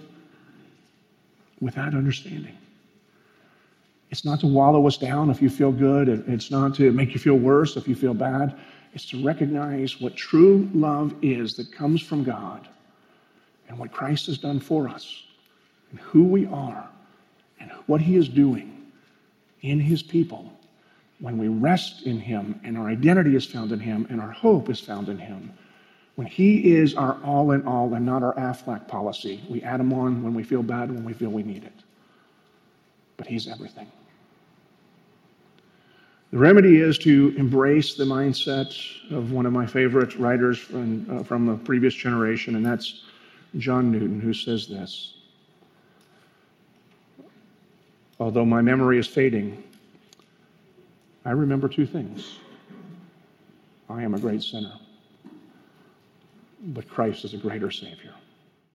with 1.60 1.76
that 1.76 1.94
understanding. 1.94 2.58
It's 4.10 4.24
not 4.24 4.40
to 4.40 4.48
wallow 4.48 4.84
us 4.88 4.96
down 4.96 5.30
if 5.30 5.40
you 5.40 5.48
feel 5.48 5.70
good, 5.70 6.08
it's 6.08 6.50
not 6.50 6.74
to 6.74 6.90
make 6.90 7.14
you 7.14 7.20
feel 7.20 7.36
worse 7.36 7.76
if 7.76 7.86
you 7.86 7.94
feel 7.94 8.14
bad. 8.14 8.58
It's 8.94 9.06
to 9.10 9.24
recognize 9.24 10.00
what 10.00 10.16
true 10.16 10.68
love 10.74 11.14
is 11.22 11.54
that 11.54 11.70
comes 11.70 12.02
from 12.02 12.24
God 12.24 12.66
and 13.68 13.78
what 13.78 13.92
Christ 13.92 14.26
has 14.26 14.38
done 14.38 14.58
for 14.58 14.88
us 14.88 15.22
and 15.92 16.00
who 16.00 16.24
we 16.24 16.46
are 16.46 16.90
and 17.60 17.70
what 17.86 18.00
He 18.00 18.16
is 18.16 18.28
doing 18.28 18.90
in 19.60 19.78
His 19.78 20.02
people, 20.02 20.52
when 21.22 21.38
we 21.38 21.46
rest 21.46 22.02
in 22.02 22.18
Him 22.18 22.60
and 22.64 22.76
our 22.76 22.88
identity 22.88 23.36
is 23.36 23.46
found 23.46 23.70
in 23.70 23.78
Him 23.78 24.08
and 24.10 24.20
our 24.20 24.32
hope 24.32 24.68
is 24.68 24.80
found 24.80 25.08
in 25.08 25.16
Him, 25.16 25.52
when 26.16 26.26
He 26.26 26.74
is 26.74 26.96
our 26.96 27.16
all 27.22 27.52
in 27.52 27.64
all 27.64 27.94
and 27.94 28.04
not 28.04 28.24
our 28.24 28.34
Aflac 28.34 28.88
policy, 28.88 29.40
we 29.48 29.62
add 29.62 29.78
Him 29.78 29.92
on 29.92 30.20
when 30.24 30.34
we 30.34 30.42
feel 30.42 30.64
bad, 30.64 30.90
when 30.90 31.04
we 31.04 31.12
feel 31.12 31.30
we 31.30 31.44
need 31.44 31.62
it. 31.62 31.72
But 33.16 33.28
He's 33.28 33.46
everything. 33.46 33.86
The 36.32 36.38
remedy 36.38 36.80
is 36.80 36.98
to 36.98 37.32
embrace 37.38 37.94
the 37.94 38.04
mindset 38.04 38.74
of 39.12 39.30
one 39.30 39.46
of 39.46 39.52
my 39.52 39.64
favorite 39.64 40.16
writers 40.16 40.58
from, 40.58 41.06
uh, 41.08 41.22
from 41.22 41.46
the 41.46 41.54
previous 41.54 41.94
generation, 41.94 42.56
and 42.56 42.66
that's 42.66 43.04
John 43.58 43.92
Newton, 43.92 44.20
who 44.20 44.34
says 44.34 44.66
this 44.66 45.14
although 48.18 48.44
my 48.44 48.62
memory 48.62 48.98
is 48.98 49.06
fading, 49.06 49.62
I 51.24 51.30
remember 51.30 51.68
two 51.68 51.86
things. 51.86 52.38
I 53.88 54.02
am 54.02 54.14
a 54.14 54.18
great 54.18 54.42
sinner, 54.42 54.74
but 56.60 56.88
Christ 56.88 57.24
is 57.24 57.34
a 57.34 57.36
greater 57.38 57.70
Savior. 57.70 58.14